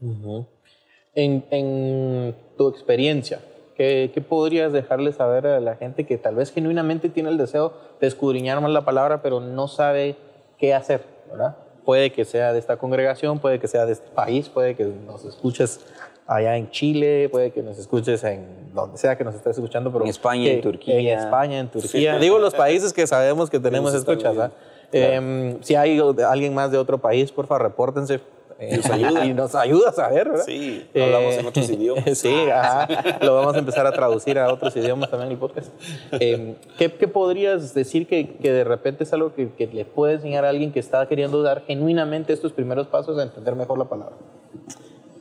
[0.00, 3.40] En, en tu experiencia,
[3.76, 7.72] ¿qué, ¿qué podrías dejarle saber a la gente que tal vez genuinamente tiene el deseo
[8.00, 10.16] de escudriñar más la palabra, pero no sabe
[10.58, 11.17] qué hacer?
[11.30, 11.56] ¿Verdad?
[11.84, 15.24] Puede que sea de esta congregación, puede que sea de este país, puede que nos
[15.24, 15.80] escuches
[16.26, 20.04] allá en Chile, puede que nos escuches en donde sea que nos estés escuchando, pero
[20.04, 20.98] En España, que- en Turquía.
[20.98, 22.18] En España, en Turquía.
[22.18, 24.34] Digo los países que sabemos que tenemos escuchas.
[24.36, 24.52] ¿verdad?
[24.92, 25.98] Em, si hay
[26.28, 28.20] alguien más de otro país, por favor, repórtense.
[28.60, 29.24] Eh, Nos ayuda.
[29.24, 30.44] y nos ayuda a saber, ¿verdad?
[30.44, 32.18] Sí, hablamos en otros idiomas.
[32.18, 32.88] Sí, ajá.
[33.22, 35.70] Lo vamos a empezar a traducir a otros idiomas también el podcast.
[36.18, 40.14] Em, ¿qué, qué podrías decir que, que de repente es algo que, que le puede
[40.14, 43.84] enseñar a alguien que está queriendo dar genuinamente estos primeros pasos a entender mejor la
[43.84, 44.16] palabra?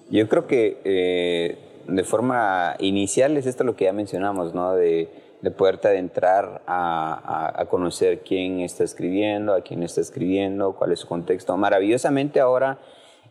[0.09, 1.57] Yo creo que eh,
[1.87, 4.73] de forma inicial es esto lo que ya mencionamos, ¿no?
[4.73, 5.09] De,
[5.41, 7.13] de poderte adentrar a,
[7.53, 11.55] a- a conocer quién está escribiendo, a quién está escribiendo, cuál es su contexto.
[11.57, 12.79] Maravillosamente ahora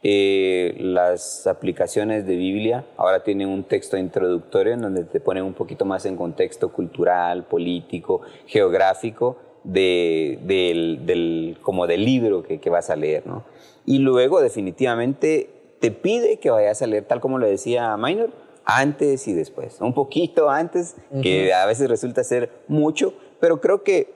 [0.03, 5.55] eh, las aplicaciones de Biblia ahora tienen un texto introductorio en donde te ponen un
[5.55, 12.71] poquito más en contexto cultural, político, geográfico de- del, del- como del libro que, que
[12.71, 13.45] vas a leer, ¿no?
[13.85, 18.31] Y luego definitivamente te pide que vayas a leer, tal como lo decía Minor,
[18.65, 19.81] antes y después.
[19.81, 24.13] Un poquito antes, que a veces resulta ser mucho, pero creo que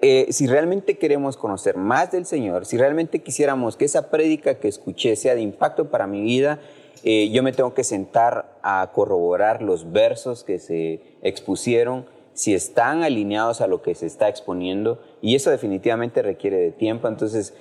[0.00, 4.68] eh, si realmente queremos conocer más del Señor, si realmente quisiéramos que esa prédica que
[4.68, 6.60] escuché sea de impacto para mi vida,
[7.02, 13.02] eh, yo me tengo que sentar a corroborar los versos que se expusieron, si están
[13.02, 17.54] alineados a lo que se está exponiendo, y eso definitivamente requiere de tiempo, entonces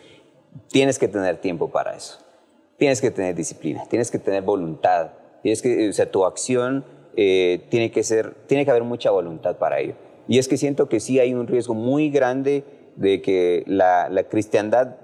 [0.70, 2.20] tienes que tener tiempo para eso.
[2.78, 5.12] Tienes que tener disciplina, tienes que tener voluntad,
[5.42, 6.84] tienes que, o sea, tu acción
[7.16, 9.96] eh, tiene que ser, tiene que haber mucha voluntad para ello.
[10.28, 12.64] Y es que siento que sí hay un riesgo muy grande
[12.96, 14.96] de que la, la cristiandad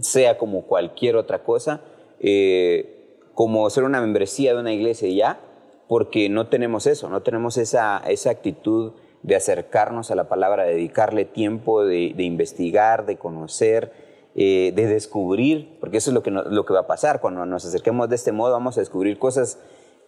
[0.00, 1.80] sea como cualquier otra cosa,
[2.20, 5.40] eh, como ser una membresía de una iglesia ya,
[5.88, 10.74] porque no tenemos eso, no tenemos esa, esa actitud de acercarnos a la palabra, de
[10.74, 13.92] dedicarle tiempo, de, investigar, de conocer,
[14.34, 17.20] eh, de descubrir, porque eso es lo que, lo que va a pasar.
[17.20, 19.58] Cuando nos acerquemos de este modo, vamos a descubrir cosas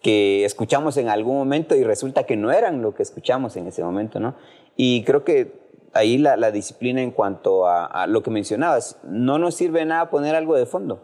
[0.01, 3.83] que escuchamos en algún momento y resulta que no eran lo que escuchamos en ese
[3.83, 4.35] momento, ¿no?
[4.75, 5.61] Y creo que
[5.93, 10.55] ahí la, disciplina en cuanto a, lo que mencionabas, no nos sirve nada poner algo
[10.55, 11.01] de fondo.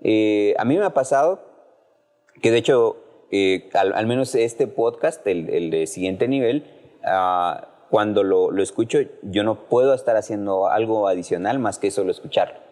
[0.00, 1.40] Eh, a mí me ha pasado
[2.42, 2.96] que de hecho,
[3.30, 6.64] eh, al, menos este podcast, el, el de siguiente nivel,
[7.04, 12.10] ah, cuando lo, lo escucho, yo no puedo estar haciendo algo adicional más que solo
[12.10, 12.63] escucharlo.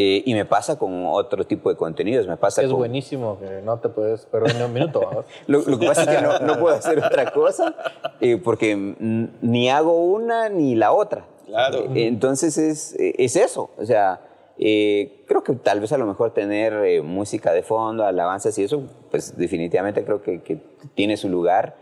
[0.00, 2.78] Eh, y me pasa con otro tipo de contenidos, me pasa Es con...
[2.78, 5.24] buenísimo que no te puedes perder ni un minuto.
[5.48, 7.74] Lo, lo que pasa es que no, no puedo hacer otra cosa
[8.20, 11.26] eh, porque ni hago una ni la otra.
[11.46, 11.80] Claro.
[11.96, 13.70] Eh, Entonces es, eh, es eso.
[13.76, 14.20] O sea,
[14.56, 18.62] eh, creo que tal vez a lo mejor tener eh, música de fondo, alabanzas y
[18.62, 20.58] eso, pues definitivamente creo que, que
[20.94, 21.74] tiene su lugar.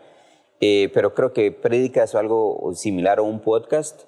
[0.61, 4.05] Eh, pero creo que prédicas o algo similar o un podcast,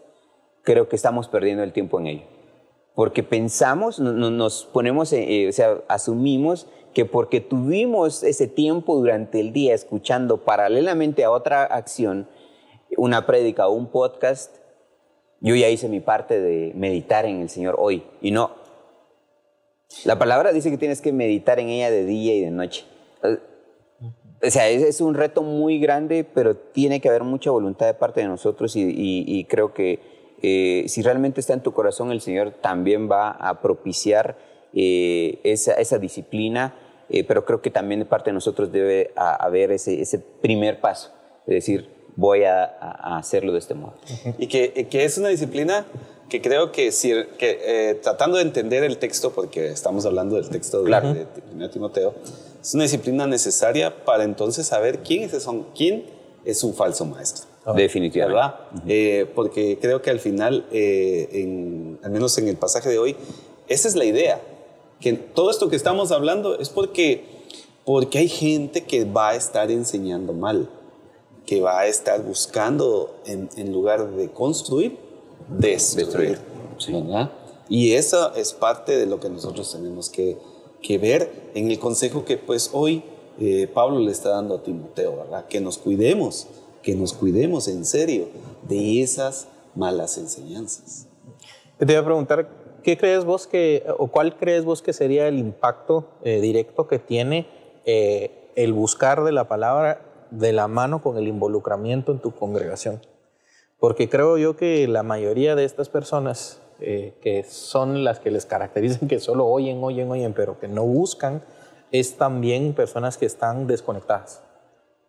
[0.62, 2.38] creo que estamos perdiendo el tiempo en ello
[2.99, 8.49] porque pensamos, no- no- nos ponemos, eh, eh, o sea, asumimos que porque tuvimos ese
[8.49, 12.26] tiempo durante el día escuchando paralelamente a otra acción,
[12.96, 14.57] una prédica o un podcast,
[15.40, 18.03] yo ya hice mi parte de meditar en el Señor hoy.
[18.20, 18.51] Y no.
[20.05, 22.84] La palabra dice que tienes que meditar en ella de día y de noche.
[23.22, 23.38] Eh,
[24.44, 27.94] O sea, es, es un reto muy grande, pero tiene que haber mucha voluntad de
[27.94, 32.11] parte de nosotros y, y- y creo que eh, si realmente está en tu corazón,
[32.12, 34.36] el Señor también va a propiciar
[34.74, 36.74] eh, esa, esa disciplina,
[37.09, 40.80] eh, pero creo que también de parte de nosotros debe a- haber ese, ese primer
[40.80, 41.11] paso,
[41.47, 42.64] de decir, voy a,
[43.18, 43.95] hacerlo de este modo.
[44.39, 45.86] Y que, que es una disciplina
[46.28, 47.59] que creo que, si, que
[48.03, 51.14] tratando de entender el texto, porque estamos hablando del texto de, Claro.
[51.14, 52.14] de, de 1 Timoteo,
[52.61, 56.05] es una disciplina necesaria para entonces saber es, quién
[56.45, 57.47] es un falso maestro.
[57.74, 58.34] Definitivamente.
[58.40, 58.60] ¿Verdad?
[58.86, 63.16] Eh, porque creo que al final, eh, en- al menos en el pasaje de hoy,
[63.68, 64.40] esa es la idea.
[65.00, 67.24] Que todo esto que estamos hablando es porque,
[67.84, 70.68] porque hay gente que va a estar enseñando mal,
[71.46, 74.96] que va a estar buscando, en, en lugar de construir,
[75.48, 76.38] destruir.
[76.76, 77.30] Destruir, ¿verdad?
[77.68, 80.36] Y eso es parte de lo que nosotros tenemos que,
[80.82, 83.02] que ver en el consejo que pues hoy
[83.40, 85.46] eh, Pablo le está dando a Timoteo, ¿verdad?
[85.46, 86.46] Que nos cuidemos,
[86.82, 88.28] que nos cuidemos en serio
[88.68, 91.06] de esas malas enseñanzas.
[91.78, 92.48] Te iba a preguntar,
[92.82, 96.98] ¿qué crees vos que, o cuál crees vos que sería el impacto eh, directo que
[96.98, 97.46] tiene
[97.84, 103.00] eh, el buscar de la palabra de la mano con el involucramiento en tu congregación.
[103.78, 108.46] Porque creo yo que la mayoría de estas personas, eh, que son las que les
[108.46, 111.42] caracterizan que solo oyen, oyen, oyen, pero que no buscan,
[111.92, 114.42] es también personas que están desconectadas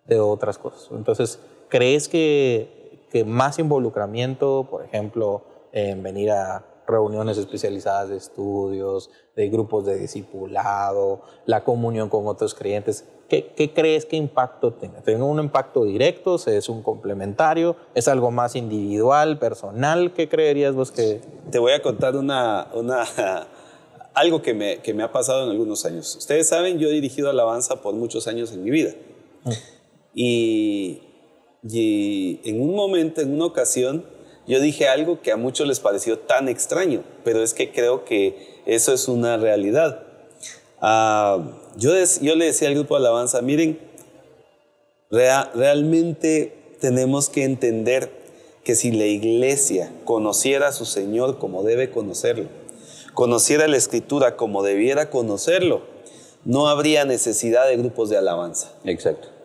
[0.05, 0.89] de otras cosas.
[0.91, 1.39] Entonces,
[1.70, 9.47] ¿crees que, que más involucramiento, por ejemplo, en venir a reuniones especializadas de estudios, de
[9.49, 13.05] grupos de discipulado, la comunión con otros creyentes.
[13.30, 15.01] ¿Qué, crees que impacto tiene?
[15.01, 16.36] ¿Tiene un impacto directo?
[16.47, 17.76] ¿Es un complementario?
[17.93, 20.13] ¿Es algo más individual, personal?
[20.13, 21.22] ¿Qué creerías vos que...?
[21.51, 23.05] Te voy a contar una, una,
[24.15, 26.15] algo que me, que me ha pasado en algunos años.
[26.15, 28.93] Ustedes saben, yo he dirigido alabanza por muchos años en mi vida.
[29.43, 29.51] Mm.
[30.15, 31.03] Y,
[31.68, 34.05] y en un momento, en una ocasión,
[34.47, 38.62] yo dije algo que a muchos les pareció tan extraño, pero es que creo que
[38.66, 40.03] eso es una realidad.
[40.82, 41.39] Ah,
[41.78, 41.91] yo,
[42.22, 43.80] yo, le decía al grupo de alabanza, miren,
[45.12, 48.12] realmente tenemos que entender
[48.64, 52.47] que si la iglesia conociera a su Señor como debe conocerlo,
[53.14, 55.82] conociera la escritura como debiera conocerlo,
[56.45, 58.72] no habría necesidad de grupos de alabanza.
[58.86, 59.39] Exacto.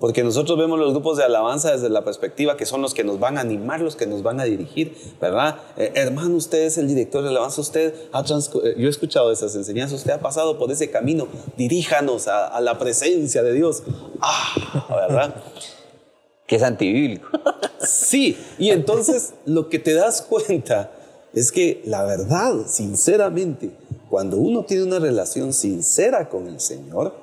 [0.00, 3.20] Porque nosotros vemos los grupos de alabanza desde la perspectiva que son los que nos
[3.20, 5.58] van a animar, los que nos van a dirigir, ¿verdad?
[5.76, 9.54] Eh, hermano, usted es el director de alabanza, usted ha eh, yo he escuchado esas
[9.54, 11.28] enseñanzas, usted ha pasado por ese camino,
[11.58, 13.82] diríjanos a, la presencia de Dios.
[14.22, 15.34] Ah, ¿verdad?
[16.46, 17.28] que es antibíblico.
[17.78, 20.90] Sí, y entonces lo que te das cuenta
[21.34, 23.70] es que la verdad, sinceramente,
[24.08, 27.14] cuando uno tiene una relación sincera con el Señor,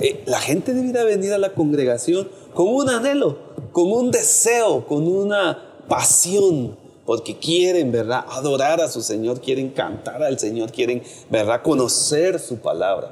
[0.00, 3.38] Eh, la gente debiera venir a la congregación con un anhelo,
[3.72, 8.24] con un deseo, con una pasión, porque quieren, ¿verdad?
[8.28, 11.62] Adorar a su Señor, quieren cantar al Señor, quieren, ¿verdad?
[11.62, 13.10] Conocer su palabra.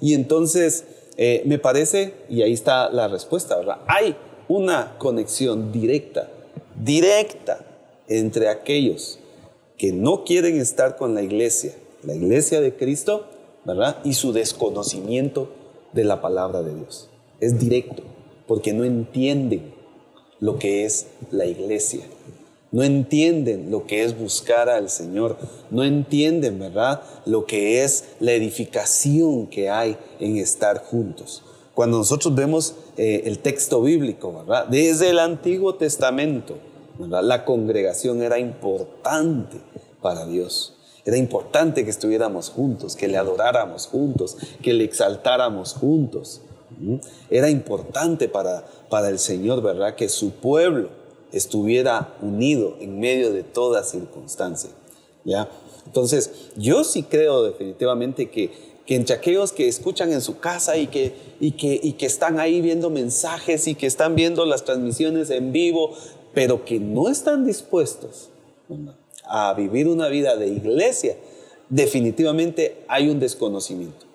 [0.00, 0.84] Y entonces,
[1.16, 3.78] eh, me parece, y ahí está la respuesta, ¿verdad?
[3.88, 4.16] Hay
[4.48, 6.28] una conexión directa,
[6.80, 7.58] directa
[8.06, 9.18] entre aquellos
[9.76, 13.26] que no quieren estar con la iglesia, la iglesia de Cristo,
[13.64, 13.98] ¿verdad?
[14.04, 15.48] Y su desconocimiento
[15.96, 17.08] de la palabra de Dios.
[17.40, 18.04] Es directo,
[18.46, 19.74] porque no entienden
[20.38, 22.04] lo que es la iglesia.
[22.70, 25.38] No entienden lo que es buscar al Señor.
[25.70, 27.02] No entienden, ¿verdad?
[27.24, 31.42] Lo que es la edificación que hay en estar juntos.
[31.74, 34.66] Cuando nosotros vemos eh, el texto bíblico, ¿verdad?
[34.66, 36.58] Desde el Antiguo Testamento.
[36.98, 39.58] La congregación era importante
[40.00, 40.75] para Dios.
[41.06, 46.42] Era importante que estuviéramos juntos, que le adoráramos juntos, que le exaltáramos juntos.
[47.30, 49.94] Era importante para, para el Señor, ¿verdad?
[49.94, 50.88] Que su pueblo
[51.30, 54.70] estuviera unido en medio de toda circunstancia.
[55.24, 55.48] ¿Ya?
[55.86, 58.50] Entonces, yo sí creo definitivamente que,
[58.84, 62.40] que entre aquellos que escuchan en su casa y que, y, que, y que están
[62.40, 65.94] ahí viendo mensajes y que están viendo las transmisiones en vivo,
[66.34, 68.30] pero que no están dispuestos
[69.28, 71.16] a vivir una vida de iglesia,
[71.68, 74.06] definitivamente hay un desconocimiento,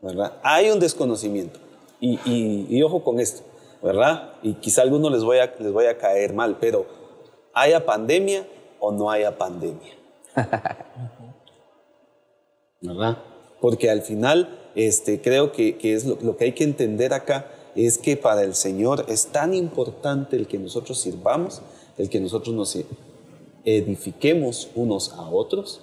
[0.00, 0.34] ¿verdad?
[0.42, 1.60] Hay un desconocimiento.
[2.00, 3.42] Y, ojo con esto,
[3.82, 4.34] ¿verdad?
[4.42, 6.86] Y quizá a algunos les voy a, les voy a caer mal, pero
[7.54, 8.46] ¿haya pandemia
[8.78, 9.94] o no haya pandemia?
[12.80, 13.18] ¿Verdad?
[13.60, 17.98] Porque al final este, creo que, es lo, lo, que hay que entender acá es
[17.98, 21.62] que para el Señor es tan importante el que nosotros sirvamos,
[21.96, 22.76] el que nosotros nos
[23.66, 25.80] edifiquemos unos a otros,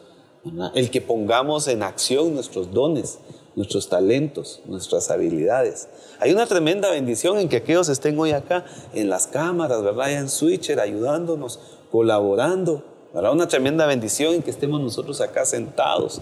[0.73, 3.19] el que pongamos en acción nuestros dones,
[3.55, 5.87] nuestros talentos, nuestras habilidades.
[6.19, 10.11] Hay una tremenda bendición en que aquellos estén hoy acá en las cámaras, ¿verdad?
[10.13, 11.59] en Switcher, ayudándonos,
[11.91, 13.31] colaborando, ¿verdad?
[13.31, 16.21] Una tremenda bendición en que estemos nosotros acá sentados.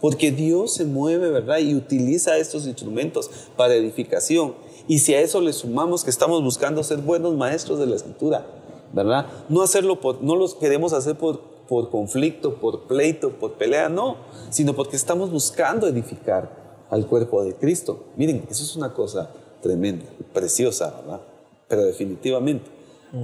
[0.00, 1.58] Porque Dios se mueve, ¿verdad?
[1.58, 4.54] Y utiliza estos instrumentos para edificación.
[4.88, 8.46] Y si a eso le sumamos que estamos buscando ser buenos maestros de la escritura,
[8.92, 9.26] ¿verdad?
[9.48, 14.16] No hacerlo no los queremos hacer por, por conflicto, por pleito, por pelea, no,
[14.50, 18.04] sino porque estamos buscando edificar al cuerpo de Cristo.
[18.16, 19.30] Miren, eso es una cosa
[19.62, 21.20] tremenda, preciosa, ¿verdad?
[21.68, 22.70] Pero definitivamente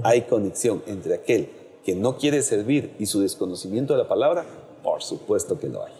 [0.02, 1.50] hay conexión entre aquel
[1.84, 4.44] que no quiere servir y su desconocimiento de la palabra,
[4.82, 5.92] por supuesto que lo hay.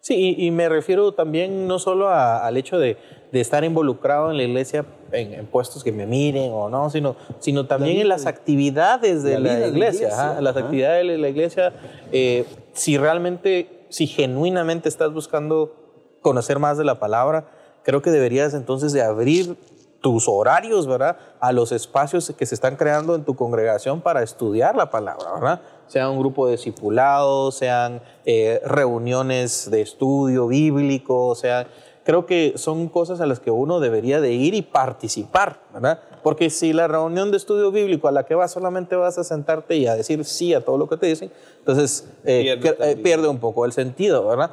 [0.00, 2.96] Sí, y, me refiero también no solo al hecho de,
[3.32, 7.66] de, estar involucrado en la iglesia en, puestos que me miren o no, sino, sino
[7.66, 10.40] también en las actividades de la, iglesia.
[10.40, 11.74] las actividades de la iglesia,
[12.12, 15.74] eh, si realmente, si genuinamente estás buscando
[16.22, 17.48] conocer más de la palabra,
[17.82, 19.56] creo que deberías entonces de abrir
[20.00, 21.18] tus horarios, ¿verdad?
[21.40, 25.60] A los espacios que se están creando en tu congregación para estudiar la palabra, ¿verdad?
[25.90, 31.66] Sean un grupo de discipulados, sean eh, reuniones de estudio bíblico, sea
[32.04, 36.00] creo que son cosas a las que uno debería de ir y participar, ¿verdad?
[36.22, 39.76] Porque si la reunión de estudio bíblico a la que vas solamente vas a sentarte
[39.76, 43.28] y a decir sí a todo lo que te dicen, entonces eh, pierde, eh, pierde
[43.28, 44.50] un poco el sentido, ¿verdad?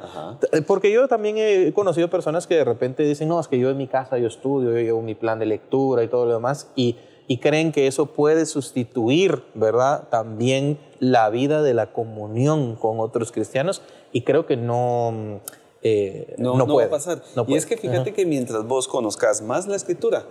[0.66, 3.76] Porque yo también he conocido personas que de repente dicen, no, es que yo en
[3.76, 6.96] mi casa yo estudio, yo llevo mi plan de lectura y todo lo demás, y,
[7.28, 10.08] y creen que eso puede sustituir, ¿verdad?
[10.08, 15.40] También la vida de la comunión con otros cristianos, y creo que no
[15.82, 16.88] eh, no, no, puede.
[16.88, 17.22] va a pasar.
[17.46, 20.24] y es que fíjate que mientras vos conozcas más la escritura,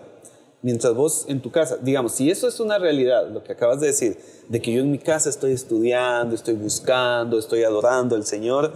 [0.61, 3.87] mientras vos en tu casa, digamos, si eso es una realidad, lo que acabas de
[3.87, 4.17] decir,
[4.49, 8.73] de que yo en mi casa estoy estudiando, estoy buscando, estoy adorando al Señor,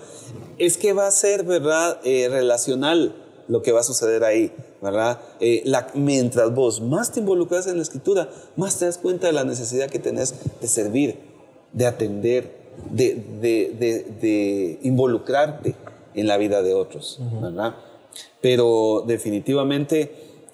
[0.57, 3.15] es que va a ser, ¿verdad?, eh, relacional
[3.47, 5.19] lo que va a suceder ahí, ¿verdad?
[5.39, 9.33] Eh, la, mientras vos más te involucras en la escritura, más te das cuenta de
[9.33, 11.17] la necesidad que tenés de servir,
[11.73, 12.55] de atender,
[12.89, 15.75] de, de, de, de involucrarte
[16.13, 17.75] en la vida de otros, ¿verdad?
[18.41, 20.11] Pero definitivamente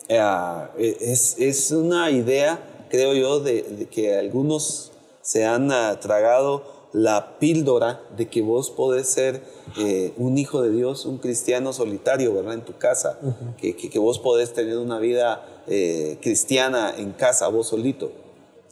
[0.08, 5.70] eh, es, es, una idea, creo yo, de, que algunos se han
[6.00, 9.44] tragado la píldora de que vos podés ser
[9.78, 12.54] eh, un hijo de Dios, un cristiano solitario, ¿verdad?
[12.54, 13.20] En tu casa,
[13.58, 18.12] que, que, vos podés tener una vida eh, cristiana en casa, vos solito.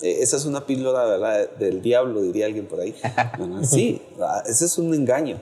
[0.01, 1.49] esa es una píldora, ¿verdad?
[1.57, 2.95] Del diablo, diría alguien por ahí.
[3.63, 5.39] Sí, ah, ese es un engaño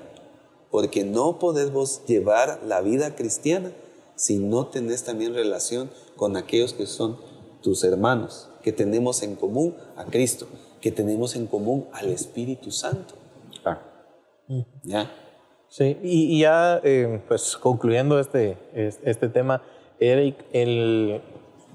[0.73, 3.71] porque no podés vos llevar la vida cristiana
[4.15, 7.19] si no tenés también relación con aquellos que son
[7.61, 10.47] tus hermanos, que tenemos en común a Cristo,
[10.83, 13.13] que tenemos en común al Espíritu Santo.
[13.63, 13.79] Ah.
[14.83, 15.09] ¿Ya?
[15.69, 19.61] Sí, y, ya eh, pues concluyendo este, este tema,
[19.97, 21.21] Eric, el,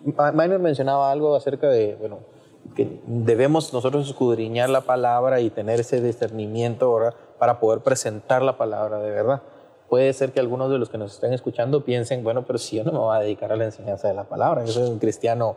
[0.04, 2.18] Miner mencionaba algo acerca de, bueno,
[2.76, 8.58] que debemos nosotros escudriñar la palabra y tener ese discernimiento ahora para poder presentar la
[8.58, 9.40] palabra de verdad.
[9.88, 12.84] Puede ser que algunos de los que nos estén escuchando piensen, bueno, pero si yo
[12.84, 15.56] no me voy a dedicar a la enseñanza de la palabra, yo soy un cristiano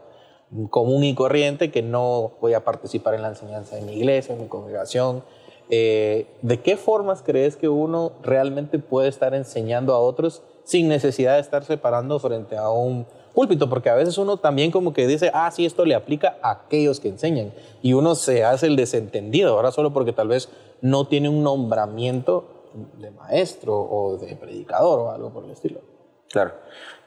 [0.69, 4.41] común y corriente que no voy a participar en la enseñanza de mi iglesia, en
[4.41, 5.23] mi congregación.
[5.69, 11.35] Eh, ¿De qué formas crees que uno realmente puede estar enseñando a otros sin necesidad
[11.35, 15.31] de estar separando frente a un púlpito, porque a veces uno también como que dice,
[15.33, 19.53] ah, sí, esto le aplica a aquellos que enseñan, y uno se hace el desentendido,
[19.53, 20.49] ahora solo porque tal vez
[20.81, 25.81] no tiene un nombramiento de maestro o de predicador o algo por el estilo.
[26.29, 26.53] Claro.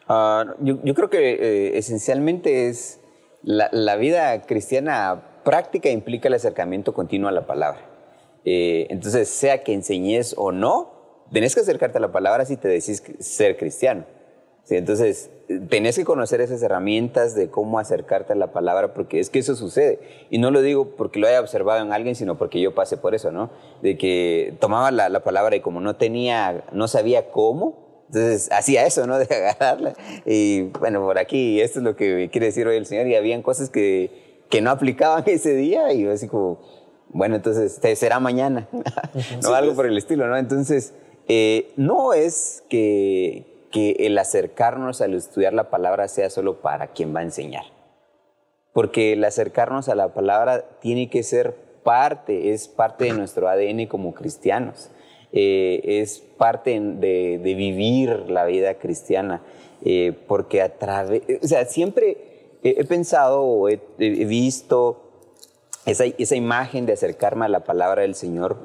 [0.09, 3.01] Ah, yo, creo que eh, esencialmente es
[3.45, 7.81] la, vida cristiana práctica implica el acercamiento continuo a la palabra.
[8.45, 12.69] Eh, entonces, sea que enseñes o no, tenés que acercarte a la palabra si te
[12.69, 14.05] decís ser cristiano.
[14.65, 14.77] ¿sí?
[14.77, 15.31] Entonces,
[15.69, 19.55] tenés que conocer esas herramientas de cómo acercarte a la palabra, porque es que eso
[19.55, 20.01] sucede.
[20.31, 23.15] Y no lo digo porque lo haya observado en alguien, sino porque yo pasé por
[23.15, 23.51] eso, ¿no?
[23.83, 28.87] De que tomaba la, la palabra y como no tenía, no sabía cómo, entonces hacía
[28.87, 29.19] eso, ¿no?
[29.21, 29.95] De agarrarla.
[30.25, 33.43] Y bueno, por aquí, esto es lo que quiere decir hoy el Señor, y habían
[33.43, 36.61] cosas que, que no aplicaban ese día, y yo así como,
[37.09, 38.69] bueno, entonces será mañana,
[39.43, 39.55] ¿no?
[39.55, 39.77] Algo pues.
[39.77, 40.37] por el estilo, ¿no?
[40.37, 40.95] Entonces,
[41.29, 47.13] eh, no es que que el acercarnos al estudiar la palabra sea solo para quien
[47.13, 47.65] va a enseñar.
[48.73, 53.87] Porque el acercarnos a la palabra tiene que ser parte, es parte de nuestro ADN
[53.87, 54.91] como cristianos.
[55.37, 59.43] Eh, es parte de, vivir la vida cristiana.
[59.85, 62.17] Eh, porque a través, o sea, siempre
[62.63, 65.03] he, pensado o he, visto
[65.85, 68.57] esa, esa imagen de acercarme a la palabra del Señor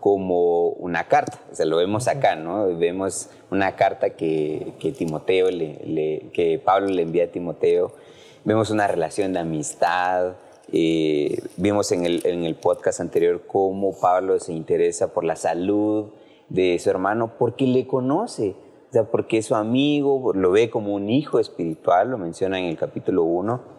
[0.00, 1.40] como una carta.
[1.50, 2.76] O sea, lo vemos acá, ¿no?
[2.76, 7.92] Vemos una carta que, que Timoteo le, que Pablo le envía a Timoteo.
[8.44, 10.34] Vemos una relación de amistad.
[10.72, 16.06] Eh, vimos en el, en el podcast anterior cómo Pablo se interesa por la salud
[16.48, 18.54] de su hermano porque le conoce,
[18.90, 22.66] o sea, porque es su amigo, lo ve como un hijo espiritual, lo menciona en
[22.66, 23.78] el capítulo 1.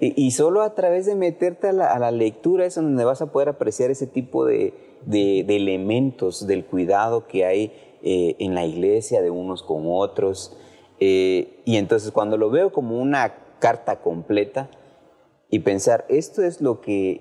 [0.00, 3.32] Y, solo a través de meterte a la, a la lectura es donde vas a
[3.32, 4.74] poder apreciar ese tipo de,
[5.06, 7.72] de, elementos del cuidado que hay
[8.02, 10.56] eh, en la iglesia de unos con otros.
[11.00, 14.68] Eh, y entonces cuando lo veo como una carta completa
[15.54, 17.20] y pensar, esto es lo que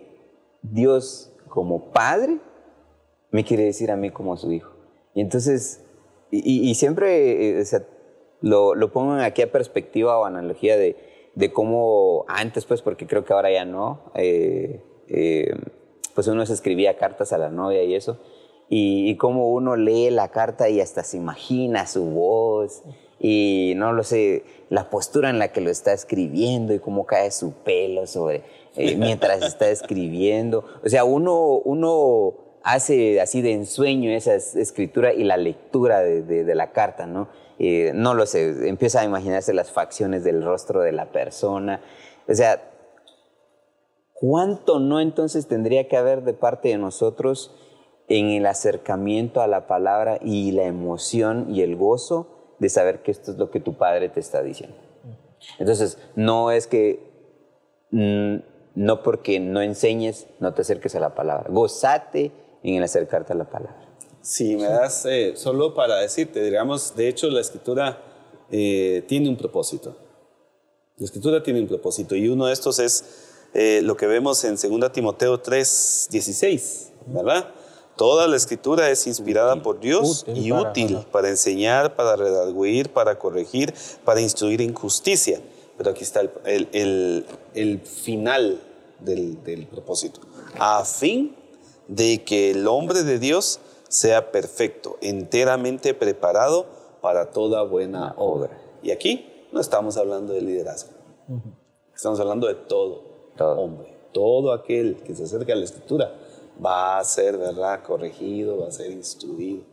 [0.63, 2.39] Dios como padre
[3.29, 4.73] me quiere decir a mí como su hijo.
[5.13, 5.85] Y entonces,
[6.31, 7.63] y, siempre eh,
[8.41, 10.97] lo, lo, pongo aquí a perspectiva o analogía de,
[11.35, 14.11] de cómo antes, pues, porque creo que ahora ya no,
[16.15, 18.17] pues uno se escribía cartas a la novia y eso,
[18.67, 22.52] y, como uno lee la carta y hasta se imagina su voz,
[23.19, 27.31] y no lo sé, la postura en la que lo está escribiendo y cómo cae
[27.31, 28.43] su pelo sobre,
[28.75, 30.65] eh, mientras está escribiendo.
[30.83, 32.33] O sea, uno, uno
[32.63, 37.05] hace así de ensueño esa es- escritura y la lectura de, de- de la carta,
[37.05, 37.27] ¿no?
[37.59, 41.81] Eh, no lo sé, empieza a imaginarse las facciones del rostro de la persona.
[42.27, 42.61] O sea,
[44.13, 47.55] ¿cuánto no entonces tendría que haber de parte de nosotros
[48.07, 52.27] en el acercamiento a la palabra y la emoción y el gozo
[52.59, 54.75] de saber que esto es lo que tu padre te está diciendo?
[55.59, 56.99] Entonces, no es que
[57.91, 58.37] mm,
[58.75, 61.45] no porque no enseñes, no te acerques a la palabra.
[61.49, 62.31] Gozate
[62.63, 63.83] en el acercarte a la palabra.
[64.21, 68.01] Si me das eh, solo para decirte, digamos, de hecho la escritura
[68.49, 69.95] eh, tiene un propósito.
[70.97, 73.03] La escritura tiene un propósito y uno de estos es
[73.53, 77.49] eh, lo que vemos en 2 Timoteo 3, 16, ¿verdad?
[77.95, 82.89] Toda la escritura es inspirada por Dios Útil y para- útil para enseñar, para redarguir,
[82.91, 83.73] para corregir,
[84.03, 85.41] para instruir en justicia.
[85.77, 88.59] Pero aquí está el, el- el- el final
[88.99, 90.21] del, del propósito.
[90.57, 91.35] A fin
[91.87, 96.65] de que el hombre de Dios sea perfecto, enteramente preparado
[97.01, 98.59] para toda buena obra.
[98.81, 100.91] Y aquí no estamos hablando de liderazgo.
[101.95, 103.03] Estamos hablando de todo,
[103.37, 103.59] Todo.
[103.59, 103.93] hombre.
[104.13, 106.15] Todo aquel que se acerca a la escritura
[106.63, 109.63] va a ser, ¿verdad?, corregido, va a ser instruido.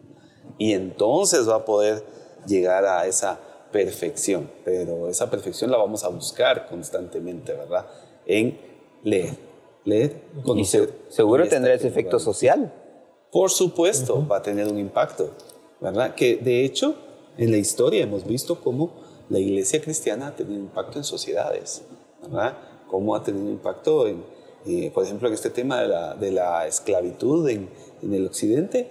[0.59, 2.03] Y entonces va a poder
[2.47, 3.39] llegar a esa
[3.73, 4.51] perfección.
[4.65, 7.87] Pero esa perfección la vamos a buscar constantemente, ¿verdad?
[8.27, 8.59] En
[9.03, 9.51] leer.
[9.85, 10.93] Leer, conocer.
[11.09, 12.73] seguro Y esta tendrá ese efecto social.
[13.33, 15.31] Por supuesto, va a tener un impacto,
[15.81, 16.15] ¿verdad?
[16.15, 16.97] Que de hecho,
[17.39, 18.93] en la historia hemos visto cómo
[19.31, 21.83] la iglesia cristiana ha tenido impacto en sociedades,
[22.23, 22.59] ¿verdad?
[22.89, 24.23] Cómo ha tenido impacto en,
[24.67, 27.69] eh, por ejemplo, en este tema de la, de la esclavitud en,
[28.03, 28.91] en el occidente,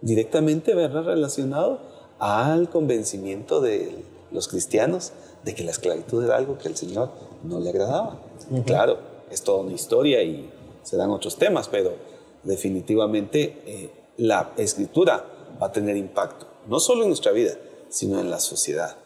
[0.00, 1.04] directamente, ¿verdad?
[1.04, 1.80] Relacionado
[2.18, 5.12] al convencimiento de los cristianos
[5.44, 7.10] de que la esclavitud era algo que al Señor
[7.44, 8.20] no le agradaba.
[8.64, 8.98] Claro,
[9.30, 10.50] es toda una historia y
[10.82, 11.94] se dan otros temas, pero
[12.42, 15.24] definitivamente eh, la escritura
[15.60, 17.54] va a tener impacto, no solo en nuestra vida,
[17.88, 18.96] sino en la sociedad.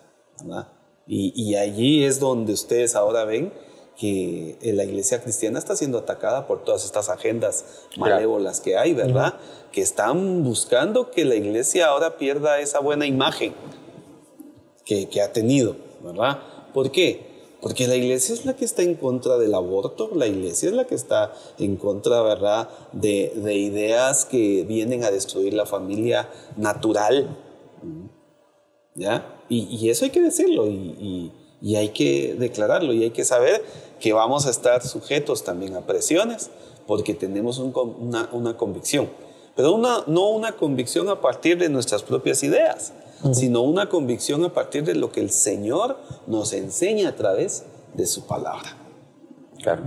[0.42, 0.68] ¿verdad?
[1.06, 3.52] Y, y allí es donde ustedes ahora ven
[3.98, 7.64] que eh, la iglesia cristiana está siendo atacada por todas estas agendas
[7.98, 9.34] malévolas que hay, ¿verdad?
[9.72, 13.54] Que están buscando que la iglesia ahora pierda esa buena imagen
[14.84, 16.38] que, que ha tenido, ¿verdad?
[16.72, 17.28] ¿Por qué?
[17.60, 20.86] Porque la iglesia es la que está en contra del aborto, la iglesia es la
[20.86, 27.36] que está en contra, ¿verdad?, de, de ideas que vienen a destruir la familia natural,
[28.94, 29.36] ¿ya?
[29.50, 31.32] Y, y eso hay que decirlo y, y-
[31.62, 33.64] y hay que declararlo y hay que saber
[34.00, 36.50] que vamos a estar sujetos también a presiones
[36.86, 39.10] porque tenemos un una, una convicción,
[39.54, 42.92] pero una, no una convicción a partir de nuestras propias ideas,
[43.32, 48.06] sino una convicción a partir de lo que el Señor nos enseña a través de
[48.06, 48.76] su palabra.
[49.62, 49.82] Claro.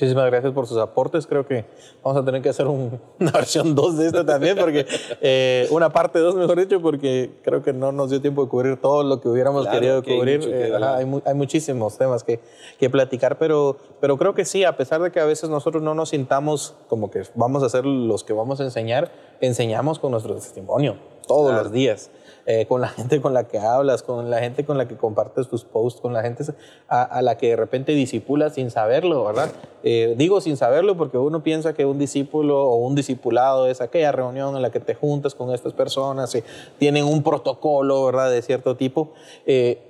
[0.00, 1.26] Muchísimas gracias por sus aportes.
[1.26, 1.64] Creo que
[2.04, 4.86] vamos a tener que hacer un- una versión 2 de esto también, porque
[5.20, 8.76] eh, una parte 2, mejor dicho, porque creo que no nos dio tiempo de cubrir
[8.80, 10.40] todo lo que hubiéramos Claro querido que hay cubrir.
[10.48, 10.82] Eh, hablar.
[10.90, 12.38] ajá, hay, hay muchísimos temas que,
[12.78, 15.94] que platicar, pero, pero creo que sí, a pesar de que a veces nosotros no
[15.96, 20.36] nos sintamos como que vamos a ser los que vamos a enseñar, enseñamos con nuestro
[20.36, 20.94] testimonio
[21.26, 21.64] todos Claro.
[21.64, 22.10] los días.
[22.50, 25.48] Eh, con la gente con la que hablas, con la gente con la que compartes
[25.48, 26.44] tus posts, con la gente
[26.88, 29.50] a, la que de repente disipulas sin saberlo, ¿verdad?
[29.82, 34.12] Eh, digo sin saberlo porque uno piensa que un discípulo o un discipulado es aquella
[34.12, 36.42] reunión en la que te juntas con estas personas y
[36.78, 38.30] tienen un protocolo, ¿verdad?
[38.30, 39.12] De cierto tipo.
[39.44, 39.84] Eh,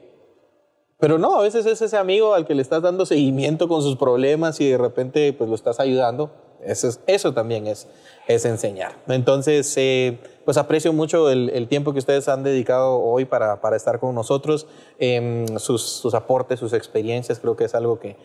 [0.98, 3.96] pero no, a veces es ese amigo al que le estás dando seguimiento con sus
[3.96, 6.32] problemas y de repente pues lo estás ayudando.
[6.64, 7.86] Eso, es- eso también es,
[8.26, 8.96] es enseñar.
[9.06, 10.18] Entonces, eh,
[10.48, 14.66] pues aprecio mucho el, tiempo que ustedes han dedicado hoy para, estar con nosotros,
[14.98, 18.16] em, sus, aportes, sus experiencias, creo que es algo que,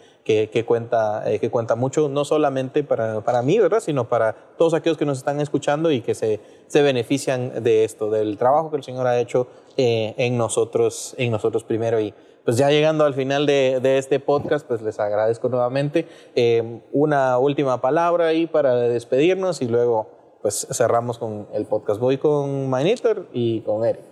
[0.65, 3.81] cuenta, eh, que cuenta mucho, no solamente para, para mí, ¿verdad?
[3.81, 6.39] Sino para todos aquellos que nos están escuchando y que se,
[6.71, 11.65] benefician de esto, del trabajo que el Señor ha hecho eh, en, nosotros, en nosotros
[11.65, 11.99] primero.
[11.99, 12.13] Y
[12.45, 16.07] pues ya llegando al final de, este podcast, pues les agradezco nuevamente.
[16.35, 22.01] Eh, una última palabra ahí para despedirnos y luego pues cerramos con el podcast.
[22.01, 24.03] Voy con Manitor y con Eric.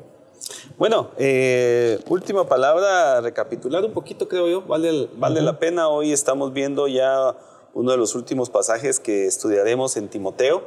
[0.77, 5.89] Bueno, eh, última palabra, recapitular un poquito creo yo, vale, vale la pena.
[5.89, 7.35] Hoy estamos viendo ya
[7.73, 10.63] uno de los últimos pasajes que estudiaremos en Timoteo,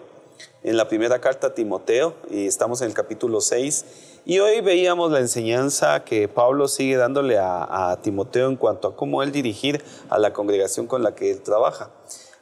[0.62, 4.20] en la primera carta a Timoteo, y estamos en el capítulo 6.
[4.27, 8.97] Y hoy veíamos la enseñanza que Pablo sigue dándole a, a Timoteo en cuanto a
[8.97, 11.91] cómo él dirigir a la congregación con la que él trabaja.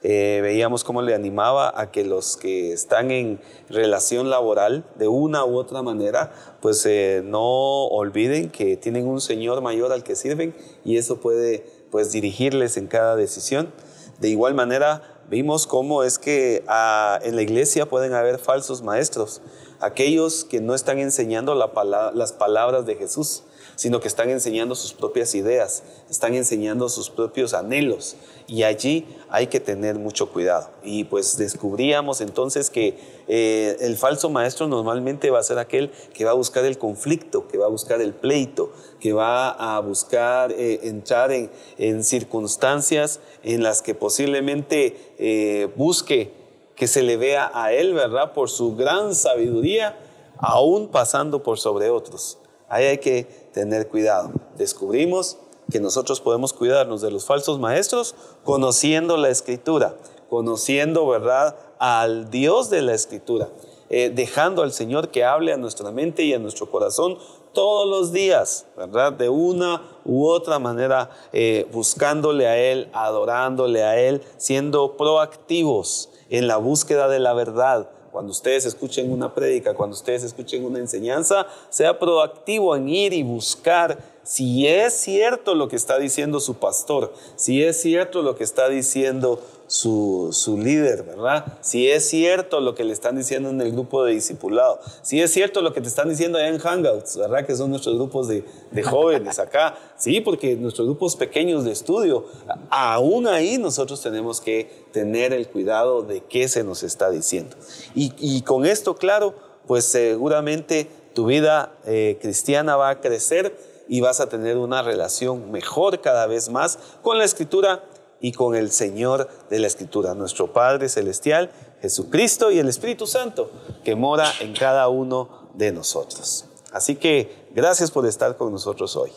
[0.05, 3.39] Eh, veíamos cómo le animaba a que los que están en
[3.69, 9.61] relación laboral de una u otra manera, pues eh, no olviden que tienen un Señor
[9.61, 10.53] mayor al que sirven
[10.83, 13.71] y eso puede pues dirigirles en cada decisión.
[14.19, 19.41] De igual manera, vimos cómo es que ah, en la iglesia pueden haber falsos maestros,
[19.79, 23.43] aquellos que no están enseñando las palabras de Jesús,
[23.75, 28.15] sino que están enseñando sus propias ideas, están enseñando sus propios anhelos.
[28.47, 30.69] Y allí hay que tener mucho cuidado.
[30.83, 32.97] Y pues descubríamos entonces que
[33.27, 37.47] eh, el falso maestro normalmente va a ser aquel que va a buscar el conflicto,
[37.47, 43.63] que va a buscar el pleito, que va a buscar eh, entrar en, circunstancias en
[43.63, 46.33] las que posiblemente eh, busque
[46.75, 48.33] que se le vea a él, ¿verdad?
[48.33, 49.97] Por su gran sabiduría,
[50.37, 52.39] aún pasando por sobre otros.
[52.67, 54.31] Ahí hay que tener cuidado.
[54.57, 55.37] Descubrimos
[55.71, 59.95] que nosotros podemos cuidarnos de los falsos maestros conociendo la escritura,
[60.29, 63.49] conociendo, ¿verdad?, al Dios de la escritura,
[63.89, 67.17] eh, dejando al Señor que hable a nuestra mente y a nuestro corazón
[67.53, 69.13] todos los días, ¿verdad?
[69.13, 76.47] De una u otra manera, eh, buscándole a Él, adorándole a Él, siendo proactivos en
[76.47, 81.47] la búsqueda de la verdad, cuando ustedes escuchen una prédica, cuando ustedes escuchen una enseñanza,
[81.69, 87.11] sea proactivo en ir y buscar si es cierto lo que está diciendo su pastor,
[87.35, 89.41] si es cierto lo que está diciendo
[89.73, 91.57] su, líder, ¿verdad?
[91.61, 95.31] Si es cierto lo que le están diciendo en el grupo de discipulado, si es
[95.31, 97.43] cierto lo que te están diciendo allá en Hangouts, ¿verdad?
[97.43, 98.43] Que son nuestros grupos de,
[98.83, 102.25] jóvenes acá, sí, porque nuestros grupos pequeños de estudio,
[102.69, 107.55] aún ahí nosotros tenemos que tener el cuidado de qué se nos está diciendo.
[107.95, 109.33] Y, y con esto, claro,
[109.65, 115.51] pues seguramente tu vida eh, cristiana va a crecer y vas a tener una relación
[115.51, 117.83] mejor cada vez más con la escritura
[118.23, 121.51] y con el Señor de la Escritura, nuestro Padre Celestial,
[121.81, 123.51] Jesucristo y el Espíritu Santo,
[123.83, 126.45] que mora en cada uno de nosotros.
[126.71, 129.11] Así que gracias por estar con nosotros hoy.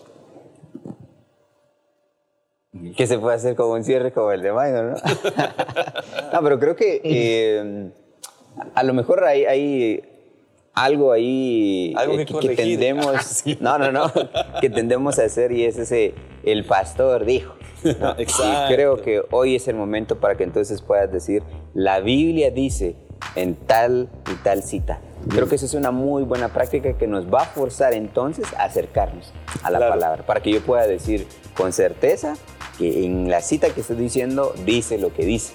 [2.97, 4.97] ¿Qué se puede hacer con un cierre como el de Minor, no?
[6.33, 7.93] no, pero creo que eh,
[8.75, 10.03] a lo mejor hay, hay
[10.77, 14.13] algo ahí algo que, que, tendemos, no, no, no,
[14.61, 17.55] que tendemos a hacer y es ese, el pastor dijo.
[17.85, 18.73] Exacto.
[18.73, 21.43] Y creo que hoy es el momento para que entonces puedas decir,
[21.75, 22.95] la Biblia dice
[23.35, 25.01] en tal y tal cita.
[25.31, 28.65] Creo que eso es una muy buena práctica que nos va a forzar entonces a
[28.65, 29.33] acercarnos
[29.63, 31.27] a la palabra, para que yo pueda decir
[31.57, 32.35] con certeza
[32.79, 35.55] que en la cita que estoy diciendo dice lo que dice.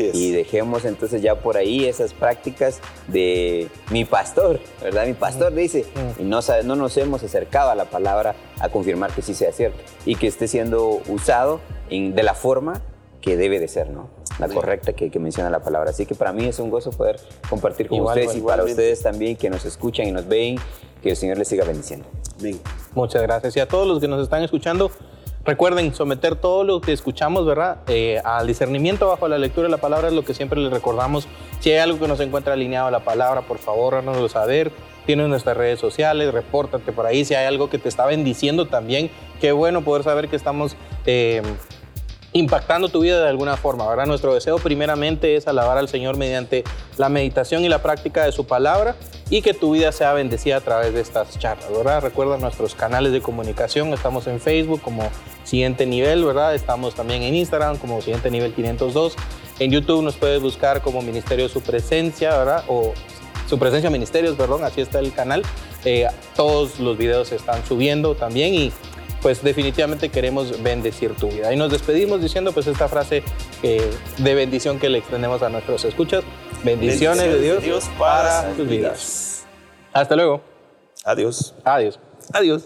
[0.00, 5.06] Y dejemos entonces ya por ahí esas prácticas de mi pastor, ¿verdad?
[5.06, 5.84] Mi pastor dice,
[6.18, 9.78] y no, no nos hemos acercado a la palabra a confirmar que sí sea cierto
[10.06, 11.60] y que esté siendo usado
[11.90, 12.82] de la forma
[13.20, 14.08] que debe de ser, ¿no?
[14.38, 15.90] La correcta que, menciona la palabra.
[15.90, 19.36] Así que para mí es un gozo poder compartir con ustedes y para ustedes también
[19.36, 20.56] que nos escuchan y nos ven,
[21.02, 22.06] que el Señor les siga bendiciendo.
[22.94, 23.56] Muchas gracias.
[23.56, 24.90] Y a todos los que nos están escuchando,
[25.44, 27.78] Recuerden someter todo lo que escuchamos, ¿verdad?
[27.88, 31.26] Eh, al discernimiento bajo la lectura de la palabra es lo que siempre les recordamos.
[31.58, 34.70] Si hay algo que no se encuentra alineado a la palabra, por favor, háganoslo saber.
[35.04, 37.24] Tienes nuestras redes sociales, repórtate por ahí.
[37.24, 39.10] Si hay algo que te está bendiciendo también,
[39.40, 41.42] qué bueno poder saber que estamos eh,
[42.32, 44.06] impactando tu vida de alguna forma, ¿verdad?
[44.06, 46.64] Nuestro deseo primeramente es alabar al Señor mediante
[46.96, 48.96] la meditación y la práctica de su palabra
[49.28, 52.02] y que tu vida sea bendecida a través de estas charlas, ¿verdad?
[52.02, 55.08] Recuerda nuestros canales de comunicación, estamos en Facebook como
[55.44, 56.54] Siguiente Nivel, ¿verdad?
[56.54, 59.16] Estamos también en Instagram como Siguiente Nivel 502.
[59.58, 62.64] En YouTube nos puedes buscar como Ministerio Su Presencia, ¿verdad?
[62.68, 62.94] O
[63.48, 65.42] Su Presencia Ministerios, perdón, así está el canal.
[65.84, 66.06] Eh,
[66.36, 68.72] todos los videos se están subiendo también y
[69.22, 71.52] pues definitivamente queremos bendecir tu vida.
[71.52, 73.22] Y nos despedimos diciendo pues esta frase
[73.62, 76.24] eh, de bendición que le extendemos a nuestros escuchas.
[76.64, 79.44] Bendiciones, de Dios, para, para tus vidas.
[79.92, 80.42] Hasta luego.
[81.04, 81.54] Adiós.
[81.64, 81.98] Adiós.
[82.32, 82.64] Adiós.